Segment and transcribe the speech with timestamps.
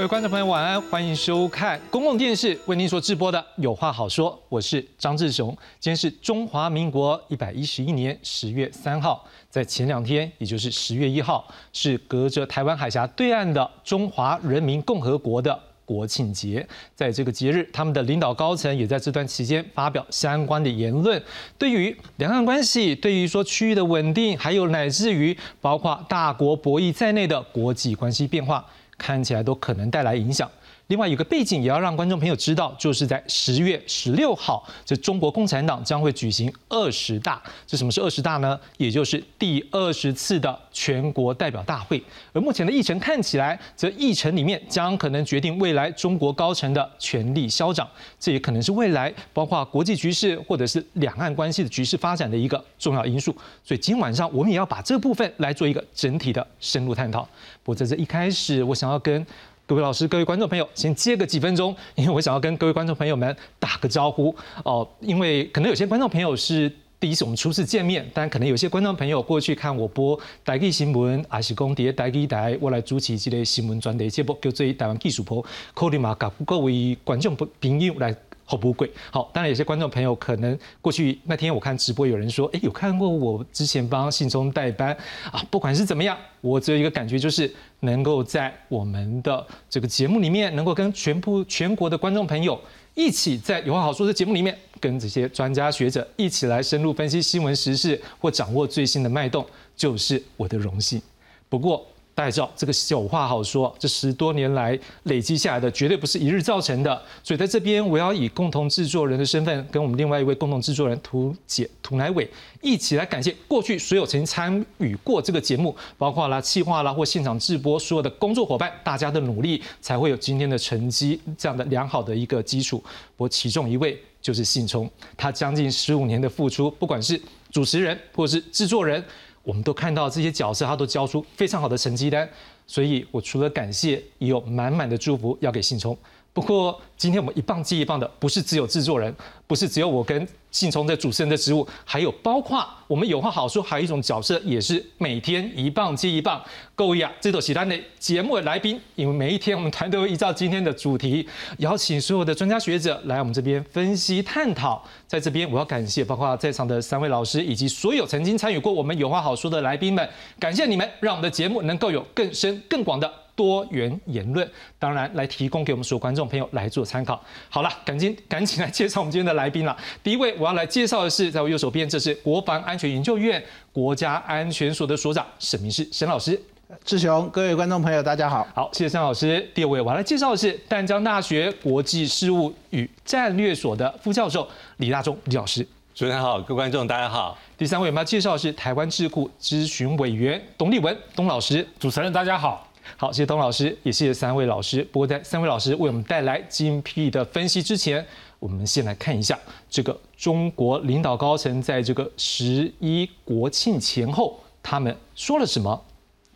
[0.00, 5.50] 各位观众朋友，晚安，欢迎收看公共电视为您所直播的《有话好说》，我是张志雄。
[5.78, 16.66] 今天是中华民国一百一十一年十月三号，在前两天，也就是十月一号，是隔着台湾海峡对岸的中华人民共和国的国庆节。
[16.94, 21.22] 在这个节日，他们的领导高层也在这段期间发表相关的言论，
[21.58, 28.64] 对于两岸关系，对于说区域的稳定，还有乃至于包括大国博弈在内的国际关系变化。
[29.00, 30.48] 看起来都可能带来影响。
[30.90, 37.40] 另外，有个背景也要让观众朋友知道，就是在十月十六号，这中国共产党将会举行二十大。
[37.64, 38.58] 这什么是二十大呢？
[38.76, 42.02] 也就是第二十次的全国代表大会。
[42.32, 47.88] 而目前的议程看起来，则议程里面将可能决定未来中国高层的权力消长。
[48.18, 53.30] 这也可能是未来包括国际局势或者是两岸关系的局势发展的一个重要因素。
[53.62, 57.22] 所以今天晚上我们也要把这部分来做一个整体的深入探讨。
[57.62, 59.24] 不过在这一开始，我想要跟。
[59.70, 64.34] 各位老师、各位观众朋友，先接个几分钟，因为我想要跟各位观众朋友们打个招呼
[64.64, 64.84] 哦。
[64.98, 66.68] 因为可能有些观众朋友是
[66.98, 75.40] 第一次我们初次见面，但可能有些观众朋友过去看我播台记新闻，还是讲伫台记台，我来主持这个新闻专题节目，叫做台湾技术播，
[75.72, 78.12] 可能嘛，各位观众朋友来。
[78.50, 84.92] 好不贵，好，当然有些观众朋友可能过去那天我看直播，有人说，哎，有看过我之前帮信中代班
[85.30, 87.48] 啊，不管是怎么样，我只有一个感觉，就是
[87.78, 92.60] 能够在我们的这个节目里面，能够跟全部全国的观众朋友
[92.96, 101.00] 一起在有话好说的节目里面，跟这些专家学者一起来深入分析新闻时事或掌握最新的脉动，就是我的荣幸。
[101.48, 101.86] 不过。
[102.20, 107.02] 大家知道这个有话好说，这十多年来累积下来的绝对不是一日造成的。
[107.22, 112.30] 所以在这边，我要以共同制作人的身份，跟我们另外一位共同制作人涂姐、涂乃伟
[112.60, 122.84] 一起来感谢过去所有曾经参与过这个节目，包括啦企划啦或现场直播所有的工作伙伴，大家的努力才会有今天的成绩，这样的良好的一个基础。
[123.16, 127.18] 我其中一位就是信聪，他将近十五年的付出，不管是
[127.50, 129.02] 主持人或是制作人。
[129.42, 132.28] 我们都看到这些角色，他都交出非常好的成绩单，
[132.66, 135.96] 所以我除了感谢，也有满满的祝福要给信聪。
[136.32, 139.14] 不过今天我们一棒接一棒的，不是只有制作人，
[139.46, 140.26] 不是只有我跟。
[140.50, 146.42] 信从的主持人的职务，还有包括我们有话好说，还有一种角色也是每天一棒接一棒。
[146.74, 151.24] 各位啊，这朵喜单的节目的来宾，因为每一天我们团队会依照今天的主题，
[151.58, 154.84] 邀请所有的专家学者来我们这边分析探讨。
[155.06, 160.10] 在这边我要感谢包括在场的三位老师，以及所有曾经参与过我们有话好说的来宾们，
[160.40, 163.08] 感谢你们，让我们的节目能够有更深更广的。
[163.34, 164.48] 多元言论，
[164.78, 167.22] 当然来提供给我们所有观众朋友来做参考。
[167.48, 169.76] 好了，赶紧赶紧来介绍我们今天的来宾了。
[170.02, 173.42] 第一位我要来介绍的是，在我右手边，这是国防安全研究院
[173.72, 176.40] 国家安全所的所长沈明世沈老师。
[176.84, 178.46] 志雄，各位观众朋友，大家好。
[178.54, 179.40] 好，谢谢沈老师。
[179.52, 185.66] 第二位我要来介绍的是淡江大学国际事务与战略所的副教授李大忠李老师。
[185.92, 187.36] 主持人好，各位观众大家好。
[187.58, 191.66] 第三位我们要介绍的是台湾智库咨询委员董立文董老师。
[191.80, 192.69] 主持人大家好。
[192.96, 194.82] 好，谢谢董老师，也谢谢三位老师。
[194.92, 198.04] 不过在三位老师为我们带来精辟的分析之前，
[198.38, 205.84] 我们先来看一下这个中国领导高层在这个十一国庆前后，他们说了什么，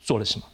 [0.00, 0.46] 做了什么。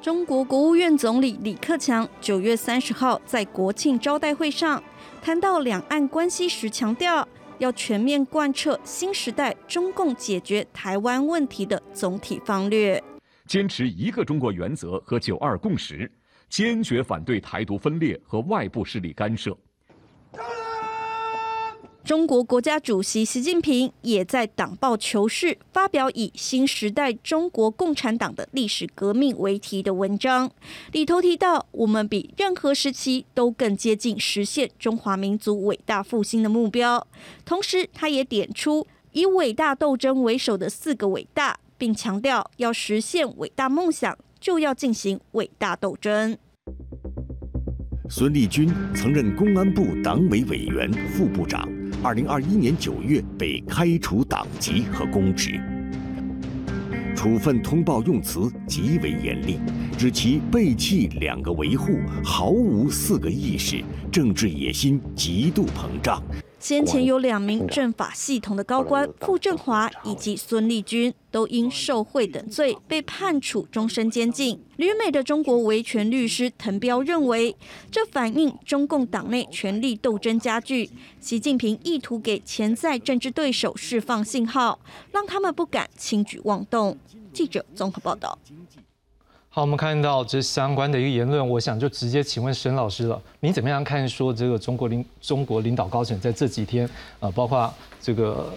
[0.00, 4.82] 中国国务院总理李克强九月三十号在国庆招待会上
[5.22, 7.26] 谈到两岸关系时，强调
[7.58, 13.00] 要全面贯彻新时代中共解决台湾问题的总体方略。
[13.52, 16.10] 坚持一个中国原则和九二共识，
[16.48, 19.54] 坚决反对台独分裂和外部势力干涉。
[22.02, 30.50] 中国国家主席习近平也在党报求是发表以“新时代中国共产党的历史革命”为题的文章，
[30.90, 37.06] 里头提到我们比任何时期都更接近实现中华民族伟大复兴的目标。
[37.44, 41.58] 同时，他也点出以伟大斗争为首的四个伟大。
[41.82, 46.38] 并强调，要实现伟大梦想，就要进行伟大斗争。
[48.08, 51.68] 孙立军曾任公安部党委委员、副部长，
[52.00, 55.60] 二零二一年九月被开除党籍和公职，
[57.16, 59.58] 处分通报用词极为严厉，
[59.98, 63.82] 指其背弃两个维护，毫无四个意识，
[64.12, 66.22] 政治野心极度膨胀。
[66.62, 74.62] 先前有两名政法系统的高官傅政华以及孙立军，都因受贿等罪被判处终身监禁。
[74.76, 77.56] 旅美的中国维权律师滕彪认为，
[77.90, 80.88] 这反映中共党内权力斗争加剧，
[81.18, 84.78] 习近平意图给潜在政治对手释放信号，
[85.10, 86.96] 让他们不敢轻举妄动。
[87.32, 88.38] 记者综合报道。
[89.54, 96.88] 好，我们看到这相关的一个言论，我想就直接请问沈老师了，您怎么样看说这个中国领中国领导高层在这几天，
[97.20, 97.70] 呃，包括
[98.00, 98.50] 这个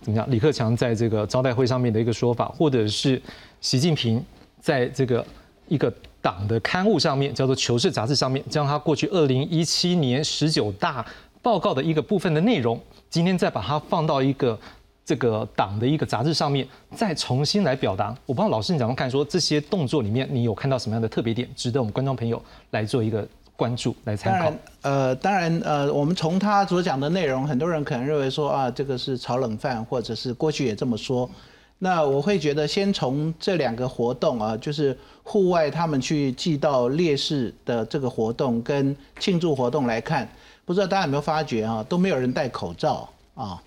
[0.00, 3.20] 怎么样，李克强在这个招待会上面的一个说法，或者是
[3.60, 4.24] 习近平
[4.58, 5.22] 在这个
[5.68, 5.92] 一个
[6.22, 11.04] 党的刊物上面，叫做《求是》杂志上面，将他过去二零一七年十九大
[11.42, 12.80] 报告的一个部分的内容，
[13.10, 14.58] 今天再把它放到一个。
[15.08, 19.10] 这个党的一个杂志上面再重新来表达，我不知道老师你怎么看？
[19.10, 23.26] 说这些动作里面，你有看到什么样的特别点，值得我们观众朋友来做一个
[23.56, 24.52] 关注、来参考？
[24.82, 31.26] 呃，当然，呃，我们从他所讲的内容，很多人可能认为说啊，这个是炒冷饭，或者是过去也这么说。
[31.78, 40.28] 那我会觉得，先从这两个活动啊，就是户外他们去祭悼烈士的这个活动跟庆祝活动来看，
[40.66, 43.58] 不知道大家有没有发觉啊，都没有人戴口罩啊。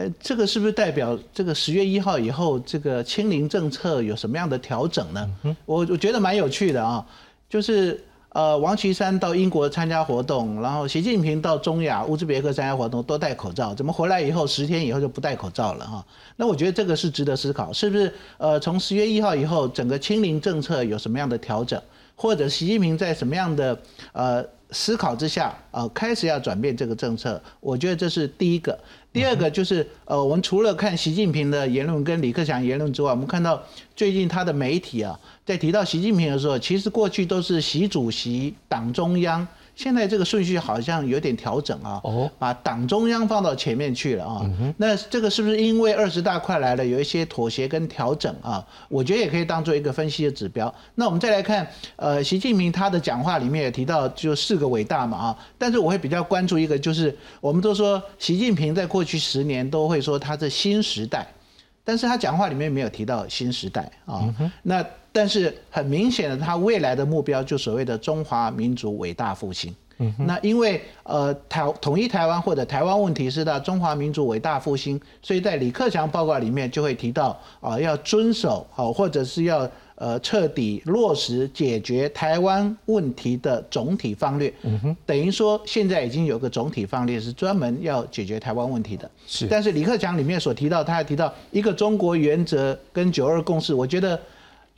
[0.00, 5.30] 呃，这个是不是代表这个十月一号以后，这个清零政策有什么样的调整呢？
[5.66, 7.04] 我我觉得蛮有趣的啊，
[7.50, 16.02] 就是呃，王岐山到英国参加活动，然后习近平到中亚乌兹别克参加活动都戴口罩，怎么回来以后十天以后就不戴口罩了哈？
[16.36, 18.10] 那我觉得这个是值得思考，是不是？
[18.38, 21.78] 呃，从十月一号以后，整个清零政策有什么样的调整，
[22.16, 23.78] 或者习近平在什么样的
[24.12, 24.42] 呃？
[24.72, 28.78] 思考之下，呃，开始要转变这个政策，我觉得这是第一个。
[29.12, 33.60] 第二个就是，呃，我们除了看习近平的言论跟李克强言论之外，我们看到
[33.96, 39.46] 最近他的媒体啊，在提到习近平的时候，其实过去都是习主席、党中央。
[39.80, 42.02] 现在这个顺序好像有点调整啊，
[42.38, 44.50] 把党中央放到前面去了啊。
[44.76, 48.62] 那这个是不是因为二十大快来了，有一些妥协跟调整啊？
[48.90, 50.72] 我觉得也可以当做一个分析的指标。
[50.96, 51.66] 那我们再来看，
[51.96, 55.38] 呃，习近平他的讲话里面也提到就四个伟大嘛啊。
[55.56, 61.26] 但是我会比较关注一个，就是我们都说习近平在过去十年都会说他是新时代，
[61.82, 64.28] 但是他讲话里面没有提到新时代啊。
[64.62, 69.74] 那但是很明显的，他未来的目标就所谓的中华民族伟大复兴。
[70.16, 84.50] 那因为呃台统一台湾或者台湾问题是到中华民族伟大复兴，所以在李克强报告里面就会提到啊要遵守好或者是要呃彻底落实解决台湾问题的总体方略。
[84.62, 89.10] 嗯哼，等于说现在已经有个总体方略是专门要解决台湾问题的。
[89.26, 94.18] 是，但是李克强里面所提到，他还提到一个中国原则跟九二共识，我觉得。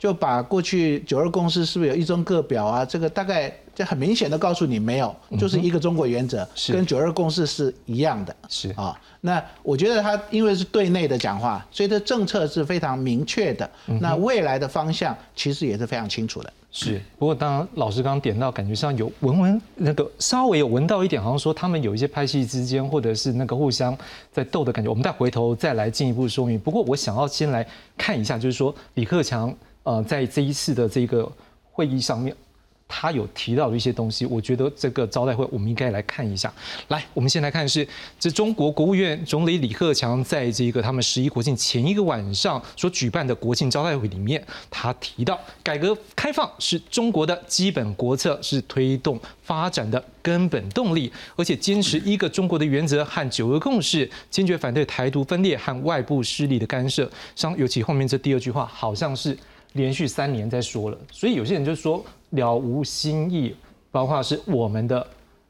[0.03, 2.83] 就把过去九二共识是不是有一中各表啊？
[2.83, 8.35] 这个大概就很明显的告诉你没有，就是一个中国原则，跟九二共识是一样的。
[8.49, 13.69] 是啊，那我觉得他因为是对内的讲话，所以这政策是非常明确的。
[14.01, 16.51] 那未来的方向其实也是非常清楚的。
[16.69, 23.97] 是，不过当老师刚刚点到，感觉上有闻闻那个稍微有闻到一点，好像说他们有一些拍戏之间，或者是那个互相
[24.33, 24.89] 在斗的感觉。
[24.89, 26.59] 我们再回头再来进一步说明。
[26.59, 27.65] 不过我想要先来
[27.97, 29.55] 看一下，就是说李克强。
[29.83, 31.29] 呃，在这一次的这个
[31.71, 32.35] 会议上面，
[32.87, 36.53] 他有提到的一些东西，我觉得这个招待会我们应该来看一下。
[36.89, 37.85] 来，我们先来看是
[38.19, 57.09] 这中国国务院总理李克强在这个他们十一国庆前一个晚上所举办的国庆招待会里面，他提到改革开放是中国的基本国策，是推动发展的根本动力，而且坚持一个中国的原则和九个共识，坚决反对台独分裂和外部势力的干涉。
[57.35, 59.37] 像尤其后面这第二句话，好像是。
[59.73, 63.55] 连续三年在说了，所以有些人就说了无新意，
[63.91, 65.05] 包括是我们的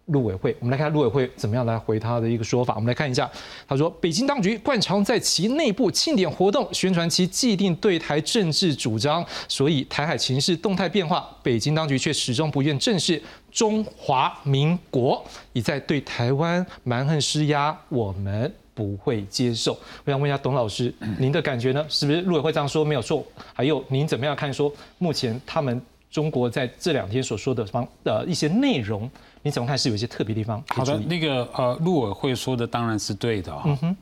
[0.08, 0.56] 陆委会。
[0.60, 2.76] 我们来看陆委会怎么样来回他的一个说法。
[2.76, 3.30] 我们来看一下，
[3.68, 17.78] 他说：北京当局惯常在其内部庆典活动宣传其既定对台政治主张，所以台海情势动态变化，北京当局却始终不愿正视中华民国，已在对台湾蛮横施压。
[17.90, 18.54] 我们。
[18.74, 19.78] 不会接受。
[20.04, 21.86] 我想问一下董老师，您的感觉呢？
[21.90, 23.26] 是不是陆委会这样说没有错？
[23.54, 24.52] 还有您怎么样看？
[24.54, 29.10] 说目前他们中国在这两天所说的方的一些内容，
[29.42, 29.78] 你怎么看？
[29.78, 30.64] 是有一些特别地方？
[30.68, 33.64] 好的，那个呃，陆委会说的当然是对的啊。
[33.66, 33.98] 嗯哼。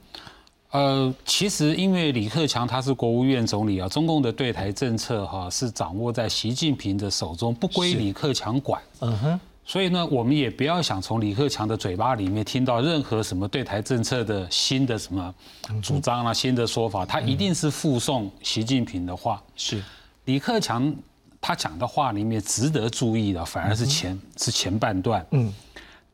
[0.71, 8.81] 呃，其实因为李克强他是国务院总理啊，中共的对台政策哈是掌握在习近平的手中，不归李克强管。
[9.01, 9.39] 嗯哼。
[9.63, 15.33] 所以呢，我们也不要想从李克强的嘴巴里面听到任何什么对台政策的新的什么
[15.81, 19.41] 主张啊、新的说法，他一定是附送习近平的话。
[19.55, 19.81] 是
[20.25, 20.93] 李克强
[21.39, 25.25] 他讲的话里面值得注意的，反而是前是前半段。
[25.31, 25.53] 嗯，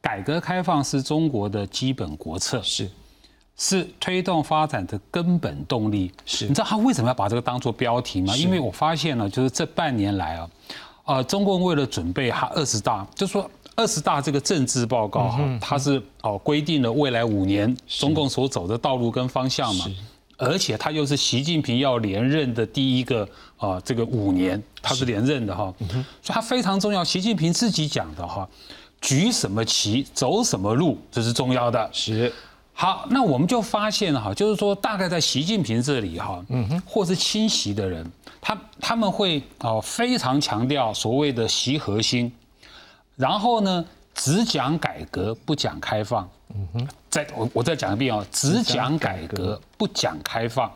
[0.02, 2.90] 改革开放是中国的基本国策，是
[3.56, 6.12] 是推动发展的根本动力。
[6.26, 8.36] 是，你知道他为什么要把这个当做标题吗？
[8.36, 10.48] 因为我发现了，就是这半年来啊。
[11.08, 19.86] 呃，中共为了准备哈二十大，就说二十大这个政治报告哈，它是哦规定了未来五年中共所走的道路跟方向嘛，
[20.36, 27.02] 而且它又是习近平要连任的第一个啊这个五年，他是连任的哈，所以它非常重要。
[27.04, 28.46] 习近平自己讲的哈，
[29.00, 31.90] 举什么旗，走什么路，这是重要的。
[31.94, 32.34] 是。
[32.80, 38.06] 好，那我们就发现哈，就是说大概在习近平这里哈，嗯哼，或是亲习的人，
[38.40, 42.32] 他他们会哦非常强调所谓的习核心，
[43.16, 50.72] 然后呢只讲改革不讲开放，嗯哼，再我我再讲一遍哦，只讲改革不讲开放，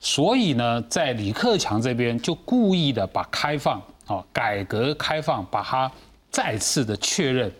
[0.00, 5.92] 所以呢在李克强这边就故意的把开放哦改革开放把它。
[6.30, 7.52] 再次的确认，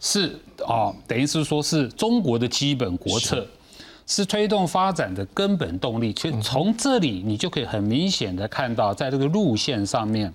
[0.00, 3.46] 是啊，等于是说是中国的基本国策，
[4.06, 6.12] 是推动发展的根本动力。
[6.12, 10.32] 其实从这里你就可以很明显的看到，在这个路线上面，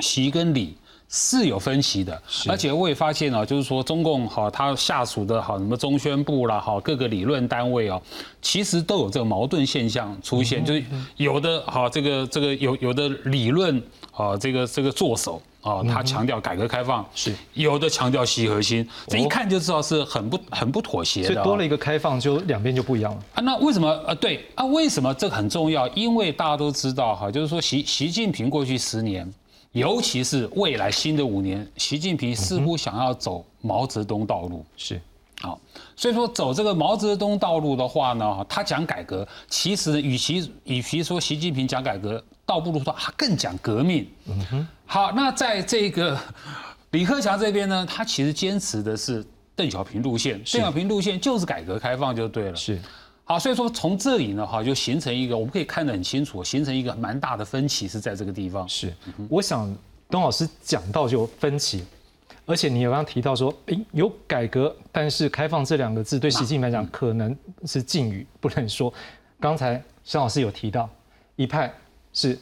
[0.00, 0.74] 习跟李
[1.08, 2.20] 是有分歧的。
[2.48, 8.02] 而且我也发现啊，就是说中共哈，它下属的哈什么中宣部啦，哈各个理论单位哦，
[8.40, 10.82] 其实都有这个矛盾现象出现，就是
[11.18, 13.80] 有的哈这个这个有有的理论
[14.12, 15.40] 啊，这个这个作手。
[15.62, 21.28] 哦，他强调改革开放是有的，强调习核心，这一看就知道是很不很不妥协的。
[21.28, 23.40] 所以多了一个开放，就两边就不一样了啊。
[23.42, 24.64] 那为什么呃对啊？
[24.66, 25.86] 为什么这个很重要？
[25.90, 29.32] 因为大家都知道哈，就是说习习近平过去十年，
[29.70, 34.64] 尤其是未来新的五年，习近平似乎想要走毛泽东道路。
[34.76, 35.00] 是。
[35.40, 35.58] 好，
[35.96, 44.08] 所以说走这个毛泽东道路的话呢，他讲改革，其实与其与其说习近平讲改革，倒不如说他更讲革命。
[44.26, 44.68] 嗯哼。
[44.86, 46.18] 好，那在这个
[46.90, 49.24] 李克强这边呢，他其实坚持的是
[49.56, 52.56] 邓小平路线，邓小平路线就是改革开放就对了。
[52.56, 52.78] 是。
[53.24, 58.68] 好，所以说从这里呢，哈，就形成一个我们可以看得很清楚，形成一个蛮大的分歧是在这个地方。
[58.68, 58.92] 是。
[59.28, 59.74] 我想
[60.10, 61.84] 董老师讲到就分歧。
[62.44, 67.34] 而且你有刚刚提到说，诶，有改革，但是开放这两个字对习近平来讲可能
[67.64, 68.92] 是禁语，不能说。
[69.38, 70.90] 刚才沈老师有提到，
[71.36, 71.72] 一派
[72.12, 72.38] 是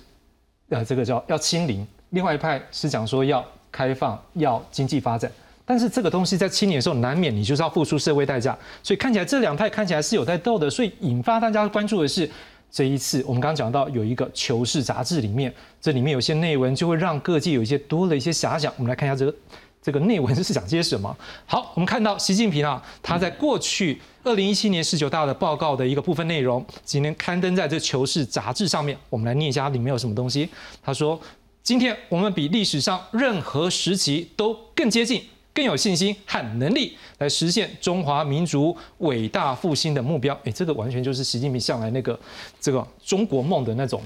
[0.68, 5.30] 呃这个叫要清零，另外一派是讲说要开放，要经济发展。
[5.64, 8.58] 但是这个东西在清零的时候，难免你就是要付出社会代价。
[8.82, 12.28] 所以看起来这两派看起来是有在斗的，所以引发大家关注的是
[12.70, 18.72] 这一次我们刚刚讲到有一个《求是》杂志里面，这里面有些内文就会让各界有一些多了一些遐想。
[18.76, 19.34] 我们来看一下这个。
[19.82, 21.16] 这个内文是讲些什么？
[21.46, 28.96] 好，我们看到习近平啊，他在过去二零一七年十九大的报告的一个部分内容，今天刊登在这《求是》杂志上面。
[29.08, 30.46] 我们来念一下里面有什么东西。
[30.82, 31.18] 他说
[31.64, 42.18] ：“今天我们比历史上任何时期都更接近、更有信心和能力来实现中华民族伟大复兴的目标。”哎，这个完全就是习近平向来那个
[42.60, 44.02] 这个中国梦的那种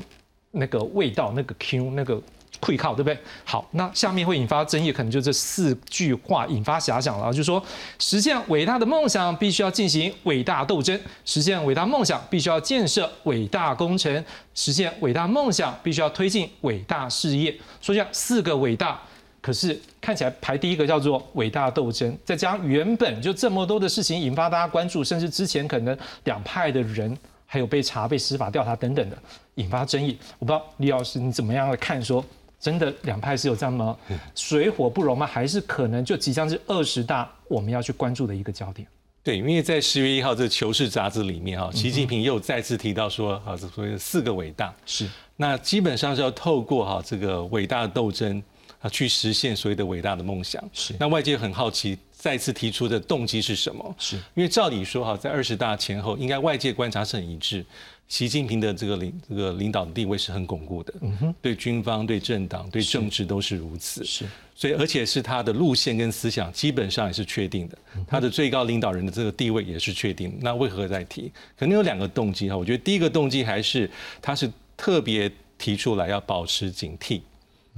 [0.52, 2.23] 那个味道，那个 Q 那个。
[2.64, 3.18] 会靠对不对？
[3.44, 7.62] 好，那下面会引发争议，可能就这四句话引发遐想了，就是说，
[7.99, 14.18] 实现伟大的梦想，必须要进行伟大斗争；实现伟大梦想，必须要建设伟大工程；
[14.54, 17.54] 实现伟大梦想，必须要推进伟大事业。
[17.83, 18.99] 说下四个伟大，
[19.42, 25.94] 可是看起来排第一个叫做伟大斗争，再加上原本就这么多的事情引发大家关注，甚至之前可能
[26.25, 29.18] 两派的人还有被查、被司法调查等等的，
[29.56, 30.16] 引发争议。
[30.38, 32.25] 我不知道李老师你怎么样来看说？
[32.64, 33.94] 真的两派是有这么？
[34.35, 35.26] 水火不容吗？
[35.26, 38.88] 还是可能就即将是二十大我们要去关注的一个焦点？
[39.23, 45.06] 对，因为在十月一号这《求是》杂志里面哈，习近平又再次提到说啊，这所谓的四个伟大是
[45.37, 48.42] 那基本上是要透过哈这个伟大的斗争
[48.80, 50.62] 啊，去实现所谓的伟大的梦想。
[50.73, 53.95] 是那外界很好奇，再次提出的动机是什么？
[53.99, 57.62] 是因为照理说哈，在二十大前后，应该外界观察是很一致。
[58.09, 60.95] 习近平的这个领这个领导的地位是很巩固的，
[61.43, 64.02] 对军方、对政党、对政治都是如此。
[64.07, 67.76] 是，所以而且是他的路线跟思想基本上也是确定的，
[68.07, 70.35] 他的最高领导人的这个地位也是确定。
[70.40, 71.31] 那为何在提？
[71.59, 72.57] 可能有两个动机哈。
[72.57, 73.90] 我觉得第一个动机还是
[74.23, 77.21] 他是特别提出来要保持警惕，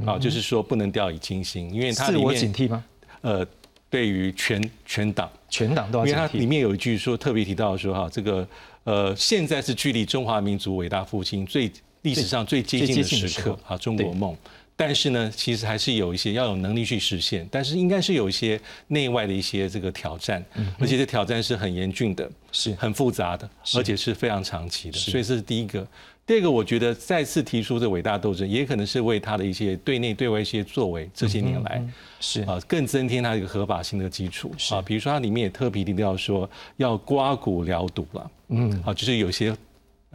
[0.06, 2.84] 啊，就是说不能掉以轻心，因为他自我警惕吗？
[3.22, 3.44] 呃，
[3.96, 6.06] 对于全全党，全党都要。
[6.06, 8.46] 因为它里面有一句说特别提到说哈，这个。
[8.84, 11.68] 呃，现在是距离中华民族伟大复兴最
[12.02, 14.36] 历史上最接近的时刻啊，中国梦。
[14.76, 20.40] 但是呢，其实还是有一些要有能力去实现，但是应该是有一些内外的一些这个挑战，
[20.78, 24.96] 而且这挑战是很严峻的，是很复杂的，而且是非常长期的。
[24.96, 25.84] 所以这是第一个。
[26.26, 31.80] 第二个，我觉得再次提出这伟大斗争，也可能是为他的一些对内对外一些作为，这些年来
[32.18, 34.82] 是啊，更增添他一个合法性的基础啊。
[34.82, 39.56] 比如说，它里面也特别提到说要刮骨疗毒了，嗯，啊，就是有些。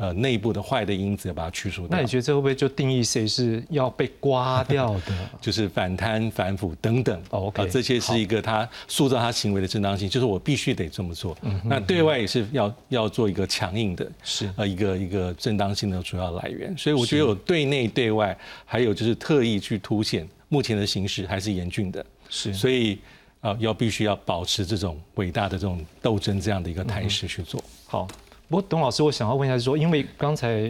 [0.02, 1.96] 呃内部的坏的因子，要把它去除掉。
[1.96, 5.14] 那你觉得这会不会就定义谁是要被刮掉的？
[5.40, 7.16] 就是反贪反腐等等。
[7.30, 11.38] 哦，OK，这些是一个他塑造他行为的正当性，就是我必须得这么做。
[11.64, 16.76] 那对外也是要要做一个强硬的，是呃一个一个正当性的主要来源。
[16.76, 22.04] 所以我觉得有对内对外，还有就是特意去凸显目前的形势还是严峻的。
[22.28, 22.98] 是，所以
[23.42, 27.64] 啊要必须要保持这种伟大的这种斗争这样的一个态势去做。
[27.86, 28.08] 好，
[28.52, 30.70] 不过董老师，我想要问一下，说因为刚才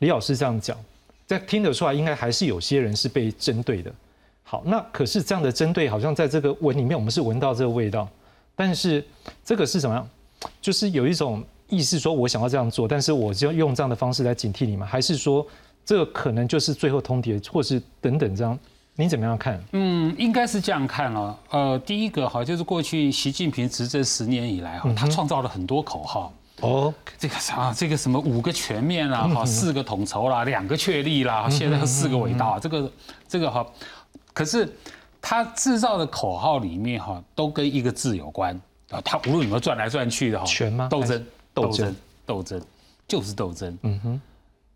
[0.00, 0.76] 李老师这样讲，
[1.26, 3.90] 在听得出来，应该还是有些人是被针对的。
[4.42, 8.06] 好，那可是这样的针对，好像在这个文里面，我们是闻到这个味道，
[8.54, 9.02] 但是
[9.42, 10.06] 这个是怎么样？
[10.60, 15.46] 就是有一种意思，说我想要这样做，但是我就用这样的方式来警惕你们，还是说
[15.86, 18.58] 这个可能就是最后通牒，或是等等这样？
[18.96, 19.58] 您怎么样看？
[19.72, 21.34] 嗯，应该是这样看哦。
[21.48, 26.30] 呃，第一个哈，就是过去习近平执政十年以来哈，他创造了很多口号。
[26.60, 32.92] 哦，这个啥，这个什么五个全面啦，哈，四个统筹啦，两个确立啦，现在四个伟大，这个
[33.28, 33.66] 这个哈，
[34.32, 34.70] 可是
[35.20, 38.54] 他制造的口号里面哈，都跟一个字有关
[38.90, 39.00] 啊。
[39.04, 40.88] 他无论有没有转来转去的哈，全吗？
[40.90, 42.62] 斗争，斗争，斗争，
[43.08, 43.78] 就是斗争。
[43.82, 44.20] 嗯哼。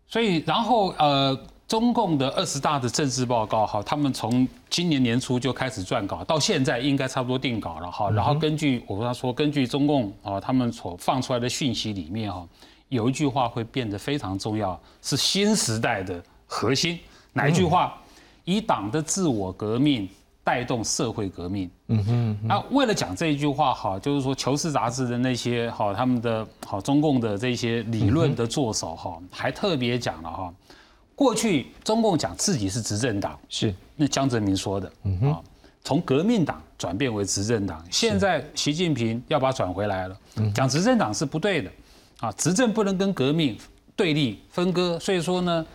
[0.07, 1.39] 所以，然后呃。
[1.67, 8.09] 中共的二十大的政治报告哈，他们从今年年初就开始撰稿，到现在应该差不多定稿了哈。
[8.11, 12.47] 然后根据我跟他说，根据中共啊他们所放出来的讯息里面哈，
[12.89, 16.99] 有一句话会变得非常重要，是新时代的核心。
[17.33, 17.97] 哪一句话？
[18.43, 20.07] 以党的自我革命
[20.43, 21.67] 带动社会革命。
[21.87, 22.39] 嗯哼。
[22.43, 30.53] 那为了讲这一句话哈，就是说《求是》杂志的那些哈他们的好中共的这些理论的作手哈，还特别讲了哈。
[31.15, 33.73] 过去中共讲自己是执政党，是。
[33.95, 34.91] 那江泽民说的，
[35.21, 35.39] 啊，
[35.81, 40.17] 从革命党转变为执政党，现在习近平要把它转回来了，
[40.53, 41.71] 讲执政党是不对的，
[42.19, 43.57] 啊，执政不能跟革命
[43.95, 45.65] 对立分割，所以说呢，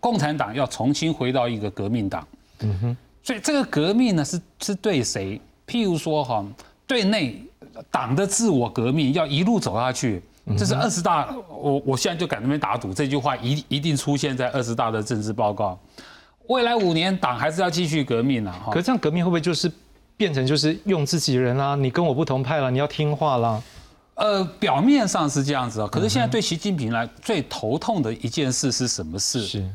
[0.00, 2.26] 共产党要重新回到一个革命党，
[2.60, 5.38] 嗯哼，所以这个革命呢是是对谁？
[5.66, 6.42] 譬如说哈，
[6.86, 7.44] 对内
[7.90, 10.22] 党的自我革命要一路走下去。
[10.58, 15.78] 这是二十大，我我现在就敢那边打赌，这句话一一定出现在二十大的政治报告。
[16.48, 18.68] 未来五年，党还是要继续革命啊！
[18.72, 19.70] 可这样革命会不会就是
[20.16, 21.76] 变成就是用自己人啦？
[21.76, 23.62] 你跟我不同派了，你要听话啦？
[24.16, 29.46] 呃，表面上是这样子啊，可是现在对习近平来最头痛的一件事是什么事？
[29.46, 29.70] 是，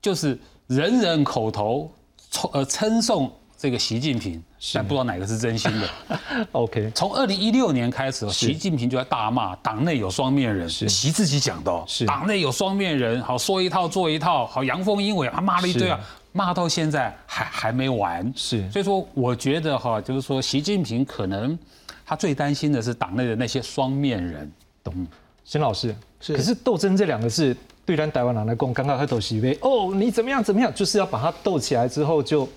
[0.00, 1.92] 就是人人口头
[2.30, 3.30] 称呃称颂。
[3.60, 4.40] 这个习近平，
[4.72, 5.88] 但不知道哪个是真心的。
[6.52, 12.06] OK，从二零一六年开始，习近平就在大骂党内有双面人，习自己讲的，是。
[12.06, 15.98] 党内有双面人，好说一套做一套，好阳奉阴违，他骂了一堆啊，
[16.30, 18.32] 骂到现在还还没完。
[18.36, 21.58] 是，所以说我觉得哈，就是说习近平可能
[22.06, 24.48] 他最担心的是党内的那些双面人。
[24.84, 25.04] 懂，
[25.44, 32.48] 沈老师是，可是斗争这两个字，对咱台湾人来讲，刚刚在斗西杯哦，你怎么样怎么样，就是要把它斗起来之后就。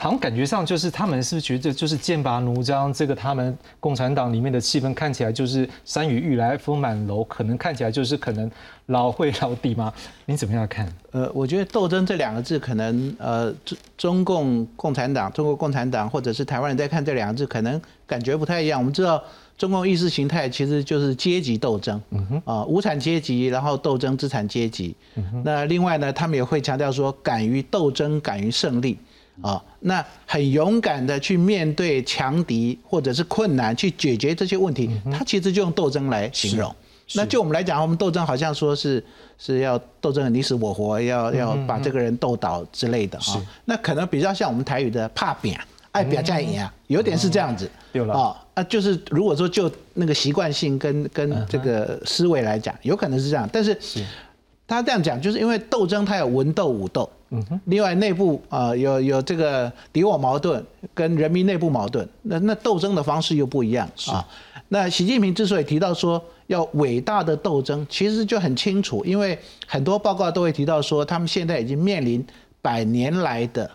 [0.00, 2.90] 好像感觉上就是他们是不是觉得就是剑拔弩张？
[2.90, 8.50] 这个他们共产党里面的气氛看起来就是山雨欲来风满楼，可能看起来就是可能
[8.86, 9.92] 老会老底吗？
[10.24, 10.90] 你怎么样看？
[11.10, 18.80] 呃，我觉得斗争这两个字，可能呃中中共共产党、中国共产党或者是台湾人在看这两个字，可能感觉不太一样。
[18.80, 19.22] 我们知道
[19.58, 24.96] 中共意识形态其实就是阶级斗争，嗯哼，啊无产阶级，然后斗争资产阶级。
[25.44, 28.98] 那另外呢，他们也会强调说，敢于斗争，敢于胜利。
[29.42, 36.74] 啊，那很勇敢的去面对强敌或者是困难，去解决这些问题，他其实就用斗争来形容。
[37.14, 39.02] 那就我们来讲，我们斗争好像说是
[39.38, 43.42] 是要斗争你死我活，要要把这个人斗倒之类的啊。
[43.64, 45.58] 那可能比较像我们台语的怕扁，
[45.90, 47.68] 爱表加赢啊，有点是这样子。
[47.92, 53.76] 有了啊啊，就是如果说就那个习惯性跟跟这个思维来讲，有可能是这样，但是。
[54.70, 57.60] 他这样讲，就是因为斗争，它有文斗武斗，嗯哼。
[57.64, 64.24] 另外内部啊，有有这个敌我矛盾，跟人民内部矛盾，那那斗争的方式又不一样啊。
[64.68, 72.24] 那习近平之所以提到说要伟大的斗争，其实就很清楚，因为很多报告都会提到说，他们现在已经面临
[72.62, 73.68] 百年来的。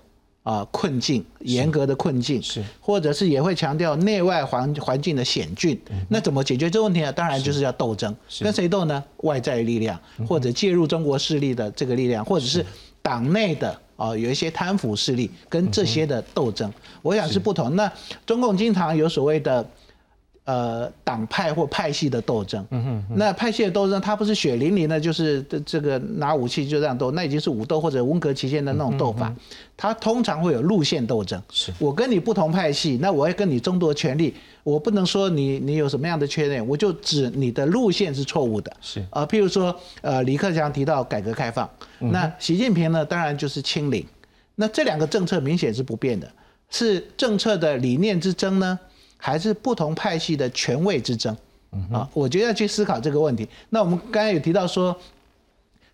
[0.46, 5.80] 啊，困境，严格的困境，是，或者是也会强调内外环环境的险峻，
[6.10, 7.12] 那怎么解决这个问题呢？
[7.12, 9.04] 当然就是要斗争，跟谁斗呢？
[9.24, 12.66] 外在力量，或者介入中国势力的这个力量，或者是
[13.02, 16.70] 党内的啊有一些贪腐势力跟这些的斗争，
[17.02, 17.40] 我想是。
[17.46, 17.76] 不同。
[17.76, 17.92] 那
[18.26, 19.64] 中共经常有所谓的
[20.46, 29.34] 呃，党派或派系的斗争，嗯哼，那派系的斗争，它不是血淋淋的，就是这这个拿武器就这样斗，那已经是武斗或者文革期间的那种斗法，
[29.76, 31.42] 它通常会有路线斗争。
[31.50, 31.74] 是。
[31.80, 38.72] 我跟你不同派系，那我要跟你争夺权力，我不能说你你有什么样的缺点，我就指你的路线是错误的。
[38.82, 39.04] 是。
[39.10, 44.06] 啊，譬如说，呃，李克强提到改革开放，那习近平呢，当然就是清零，
[44.54, 46.32] 那这两个政策明显是不变的，
[46.70, 48.80] 是政策的理念之争呢？
[49.26, 51.36] 还是不同派系的权位之争
[51.92, 53.50] 啊，我觉得要去思考这个问题。
[53.70, 54.96] 那我们刚才有提到说，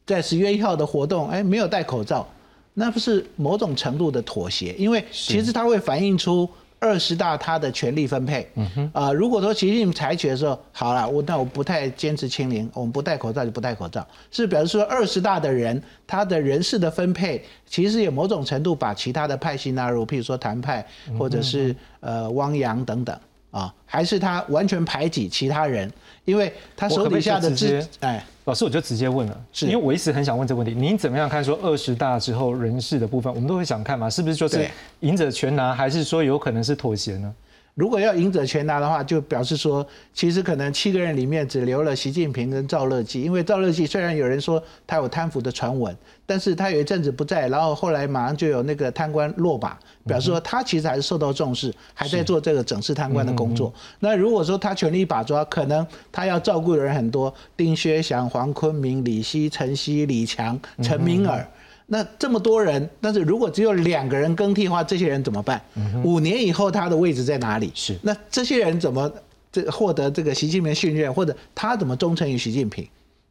[0.06, 2.28] 在十月一号的活动，哎，没有戴口罩，
[2.74, 6.50] 那不是某种程度的妥协，因为其实它会反映出。
[6.82, 8.46] 二十大他的权力分配，
[8.92, 20.84] 啊，如果说习近平采取的时候，好了，我那我不太坚持清零，我们不戴口罩就不戴口罩，是表示说二十大的人他的人事的分配，其实有某种程度把其他的派系纳入，譬如说谭派
[21.20, 23.16] 或者是呃汪洋等等。
[23.52, 25.92] 啊，还是他完全排挤其他人，
[26.24, 37.34] 因为他手底下的资哎，老师我就直接问了，是因为我一直很想问这个问题，您怎么样看说二十大之后人事的部分，我们都会想看嘛，是不是就是赢者全拿，还是说有可能是妥协呢？
[37.74, 53.74] 如果要赢者全拿的话，就表示说，其实可能七个人里面只留了习近平跟赵乐际，因为赵乐际虽然有人说他有贪腐的传闻，但是他有一阵子不在，然后后来马上就有那个贪官落马，表示说他其实还是受到重视，还在做这个整治贪官的工作。
[54.00, 61.48] 那如果说他全力一把抓，可能他要照顾的人很多，丁薛祥、黄坤明、李希、陈希、李强、陈明尔。
[61.94, 65.62] 那这么多人，但是如果只有两个人更替的话，这些人怎么办？
[66.06, 67.70] 五年以后他的位置在哪里？
[67.76, 69.12] 是那这些人怎么
[69.52, 72.88] 这获得这个习近平信任，或者他怎么忠诚于习近平？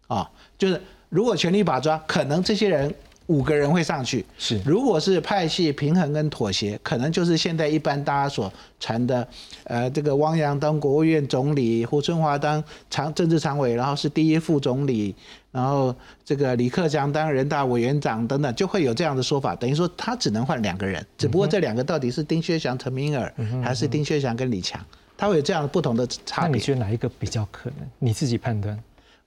[0.09, 2.95] 啊，就是如果权力把抓，可能这些人。
[3.31, 9.27] 五个人会上去，是如果是派系平衡跟妥协，可能就是现在一般大家所传的，
[9.63, 15.15] 呃，这个汪洋当国务院总理，胡春华当常政治常委，然后是第一副总理，
[15.53, 19.55] 然后这个李克强当人大委员长等等，就会有这样的说法。
[19.55, 24.85] 等于说他只能换两个人，只不过这两个到底是丁薛祥、陈明尔，还是丁薛祥跟李强，
[25.17, 26.57] 他会有这样不同的差别。
[26.57, 27.89] 你觉得哪一个比较可能？
[28.01, 28.77] 你自己判断。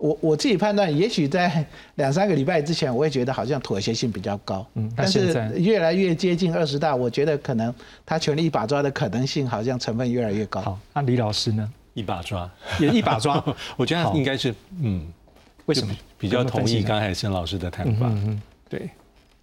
[0.04, 4.68] 我我自己判断，也许在两三个礼拜之前，我会觉得好像妥协性比较高。
[4.74, 7.74] 嗯，但是越来越接近二十大，我觉得可能
[8.06, 10.60] 他权力一把抓的可能性好像成分越来越高。
[10.60, 11.72] 好，那李老师呢？
[11.94, 13.42] 一把抓也一把抓，
[13.78, 15.08] 我觉得应该是嗯，
[15.68, 18.08] 为什么比较同意刚才申老师的看法？
[18.10, 18.82] 嗯嗯，对，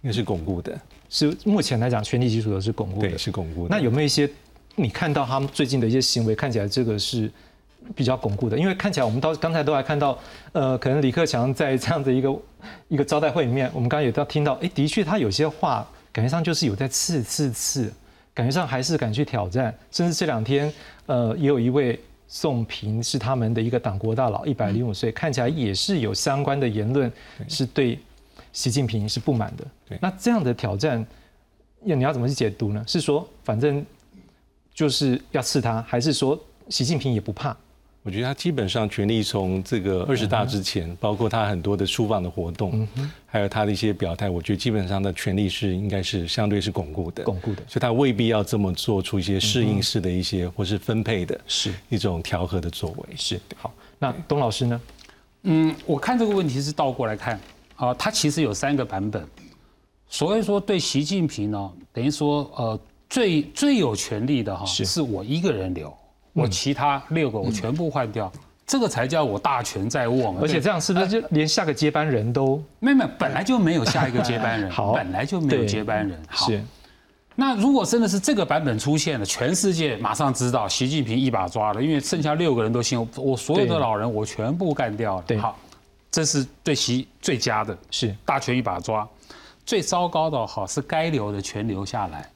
[0.03, 3.65] 应该是巩固的，是目前来讲，权力基础都是巩固的，是巩固。
[3.67, 4.29] 那有没有一些
[4.75, 7.31] 你看到他们最近的一些行为，看起来这个是？
[7.95, 10.17] 比较巩固的，因为看起来我们到刚才都还看到，
[10.51, 12.35] 呃，可能李克强在这样的一个
[12.87, 17.91] 一个招待会里面，我们刚刚也都听到，哎，的确他有些话感觉上就是有在刺刺刺，
[18.33, 20.71] 感觉上还是敢去挑战，甚至这两天，
[21.05, 27.11] 呃，也有一位宋平是他们的一个党国大佬，一百零五岁，看起来也是有相关的言论，
[27.47, 27.99] 是对
[28.53, 29.65] 习近平是不满的。
[29.87, 31.05] 对，那这样的挑战，
[31.83, 32.83] 要你要怎么去解读呢？
[32.87, 33.85] 是说反正
[34.73, 37.55] 就是要刺他，还是说习近平也不怕？
[38.03, 42.87] 我觉得他基本上权力从这个二十大之前，包括他很多的出访的活动，
[43.27, 51.71] 还有他的一些表态，我觉得基本上的权力是应该是相对是巩固的，巩固的，所以他未必要这么做出一些适应式的一些或是分配的，是。
[51.89, 53.15] 一种调和的作为。
[53.15, 53.39] 是。
[53.55, 54.81] 好，那董老师呢？
[55.43, 57.39] 嗯，我看这个问题是倒过来看。
[57.75, 59.23] 啊，他其实有三个版本。
[60.07, 65.95] 所以说对习近平呢，等于说呃最最有权力的哈，是我一个人留。
[66.33, 68.31] 我其他六个我全部换掉，
[68.65, 70.39] 这个才叫我大权在握嘛。
[70.41, 72.97] 而且这样是不是就连下个接班人都没有？
[72.97, 76.19] 没有，本来就没有下一个接班人， 好，本来就没有接班人。
[76.27, 76.47] 好。
[77.33, 85.23] 那如果真的是这个版本出现了，全世界马上知道习近平一把抓了，因为剩下六个人都信我，所有的老人我全部干掉了。
[85.25, 85.57] 对，好，
[86.11, 89.07] 这是对习最佳的，是大权一把抓。
[89.65, 92.29] 最糟糕的好是该留的全留下来。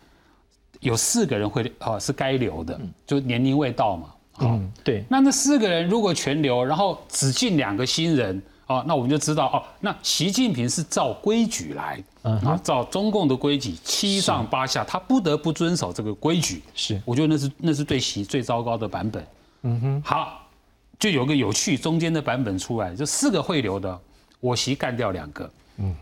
[0.85, 4.09] 有四个人会哦是该留的，就年龄未到嘛。
[4.39, 5.03] 嗯，对。
[5.09, 16.61] 那那四个人如果全留，然后只进两个新人，哦，那我们就知道哦，那习近平是照规矩来，啊，照中共的规矩七上八下，他不得不遵守这个规矩。
[16.75, 19.27] 是，我觉得那是那是对习最糟糕的版本。
[19.63, 20.01] 嗯哼。
[20.05, 20.47] 好，
[20.99, 23.99] 就有个有趣中间的版本出来，就四个会留的，
[24.39, 25.49] 我习干掉两个。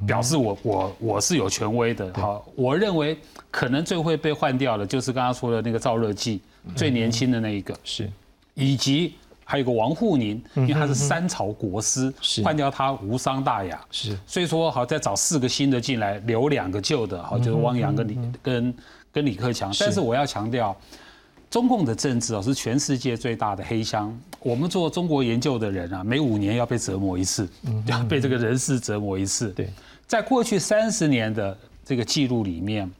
[0.05, 3.17] 表示我我我是有权威的，好，我认为
[3.49, 6.41] 可能最会被换掉的，就是刚刚说的那个赵乐际，
[6.75, 7.75] 最年轻的那一个。
[7.83, 8.09] 是，
[8.53, 18.73] 以及还有个王沪宁，因为他是三朝国师，换掉他无伤大雅，是，所以说好再找四个新的进来，留两个旧的，好，就是汪洋跟李跟
[19.11, 20.75] 跟李克强，但是我要强调。
[21.53, 24.11] 中共的政治啊是全世界最大的黑箱。
[24.39, 27.47] 我们做中国研究的人啊，每五年要被折磨一次，
[27.85, 29.49] 要被这个人事折磨一次。
[29.51, 29.69] 对，
[30.07, 32.91] 在过去三十年的这个记录里面，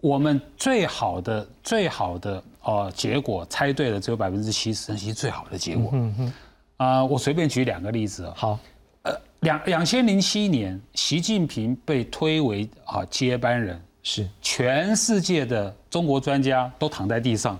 [0.00, 5.90] 我们最好的最好的呃结果猜对了只有百分之七十，其实最好的结果。
[5.92, 6.32] 嗯哼。
[6.76, 8.32] 啊，我随便举两个例子啊。
[8.36, 8.58] 好。
[9.02, 17.58] 呃，两两千零七年，习近平被推为啊接班人，是全世界的中国专家都躺在地上，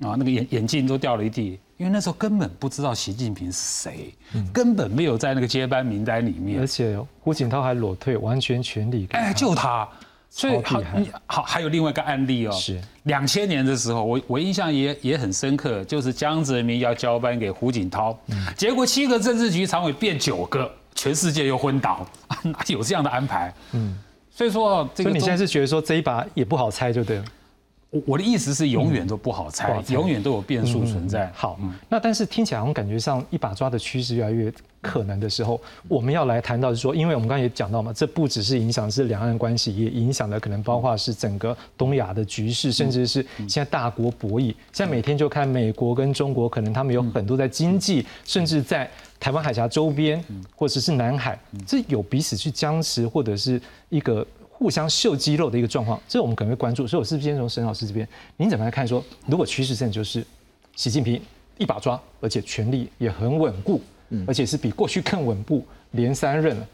[0.00, 1.58] 啊，那个眼眼镜都掉了一地。
[1.76, 4.14] 因为那时候根本不知道习近平是谁，
[4.52, 9.88] 根本没有在那个接班名单里面，而且胡锦涛还裸退，完全权力，哎，就他，
[10.28, 10.82] 所以好，
[11.24, 18.14] 好，还有另外一个案例哦，是两千年的时候，我我印象也也很深刻，就是江泽民要交班给胡锦涛，
[18.54, 22.06] 结果七个政治局常委变九个，全世界又昏倒，
[22.44, 23.50] 哪有这样的安排？
[23.72, 23.98] 嗯，
[24.30, 27.24] 所以说这个，所以你现在是觉得说这一把也不好猜，就对了。
[27.90, 31.28] 我我的意思是，永远都不好猜，永远都有变数存在。
[31.34, 44.54] 好，那但是听起来好像感觉上一把抓的趋势越来越可能的时候，我们要来谈到是说，因为我们刚才也讲到嘛，这不只是影响是两岸关系，也影响了可能包括是整个东亚的局势，甚至是现在大国博弈。
[44.72, 50.24] 现在每天就看美国跟中国，可能他们有很多在经济，甚至在台湾海峡周边，
[50.54, 54.24] 或者是南海，这有彼此去僵持，或者是一个。
[54.60, 56.86] 互相秀肌肉的一个状况，这我们可能会关注。
[56.86, 58.86] 所以我是不是先从沈老师这边，您怎么来看？
[58.86, 60.22] 说如果趋势线就是
[60.76, 61.18] 习近平
[61.56, 63.80] 一把抓，而且权力也很稳固，
[64.26, 66.66] 而且是比过去更稳固，连三任了。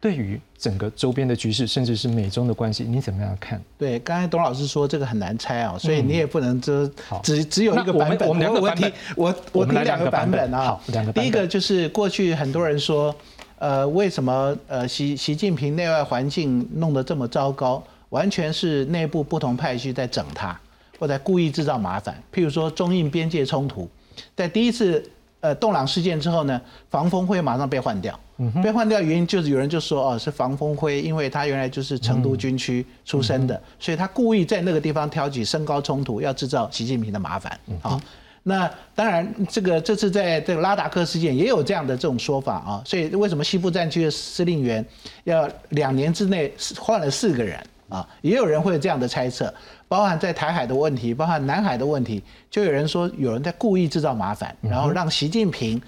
[0.00, 3.62] 对于整个周边的局势，甚至是美中的关系，你怎么样看？
[3.76, 6.90] 对，刚才董老师说这个很难猜啊，所以你也不能只
[7.22, 8.26] 只只有一个版本。
[8.26, 10.64] 我们两个版本，我我提两个版本啊。
[10.64, 11.12] 好，两个。
[11.12, 13.14] 第一个就是过去很多人说。
[13.58, 17.82] 呃，为什么呃习习近平内外环境弄得这么糟糕？
[18.10, 20.58] 完全是内部不同派系在整他，
[20.98, 22.14] 或者故意制造麻烦。
[22.32, 23.86] 譬如说中印边界冲突，
[24.34, 25.02] 在第一次
[25.40, 28.18] 呃洞朗事件之后呢，防风辉马上被换掉。
[28.62, 38.00] 被换掉原因就是有人就说哦是防风辉，因为他原来就是成都军区出身的，所以他故意在那个地方挑起升高冲突，要制造习近平的麻烦啊。
[38.48, 44.82] 那当然，这个这次在这个拉达克事件也有这样的这种说法啊，所以为什么西部战区的司令员
[45.24, 48.08] 要两年之内换了四个人啊？
[48.22, 49.52] 也有人会有这样的猜测，
[49.86, 55.80] 包含在台海的问题，包含南海的问题，就有人说有人在故意制造麻烦，然后让习近平。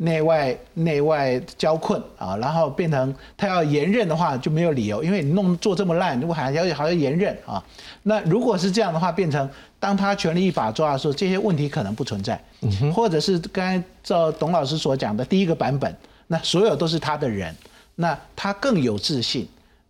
[0.00, 7.60] 内外内外交困啊，然后变成他要延任的话就没有理由，因为你弄做这么烂，如果还要还要延任啊，
[8.04, 9.50] 那如果是这样的话，变成
[9.80, 12.40] 当他权力一把抓的时候，这些问题可能不存在，
[12.94, 15.94] 或者是刚才照董老师所讲的第一个版本，
[16.26, 17.54] 那所有都是他的人，
[17.94, 19.46] 那他更有自信，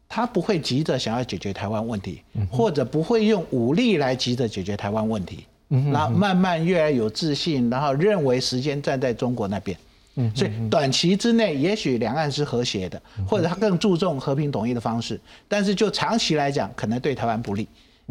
[0.08, 9.76] 他不会急着想要解决台湾问题，或者不会用武力来急着解决台湾问题，然后慢慢越来有自信，然后认为时间站在中国那边。
[10.34, 15.20] 所以短期之内，也许两岸是和谐的，或者他更注重和平统一的方式。
[15.46, 17.68] 但是就长期来讲，可能对台湾不利，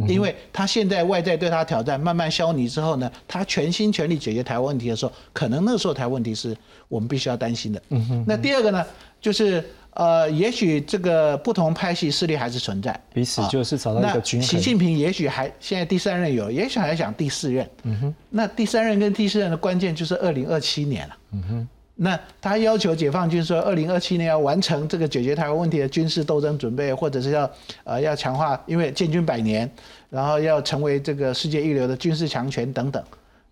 [0.08, 6.56] 因为他现在外在对他挑战慢慢消弭之后呢，他全心全力解决台湾问题的时候，可能那时候台湾问题是
[6.88, 7.82] 我们必须要担心的。
[8.26, 8.86] 那第二个呢，
[9.20, 14.48] 就是呃，也许这个不同派系势力还是存在，彼此就是找到一个均衡。
[14.48, 17.68] 习近平也许还现在第三任有，也许还想第四任。
[17.82, 21.18] 嗯哼，那第三任跟第四任的关键就是二零二七年了。
[21.32, 21.68] 嗯哼。
[22.00, 27.50] 那他要求解放军说，二零二七年要完成这个解决台湾问题的军事斗争准备，或者是要
[27.84, 29.70] 呃要强化，因为建军百年，
[30.10, 33.04] 然后要成为这个世界一流的军事强权等等。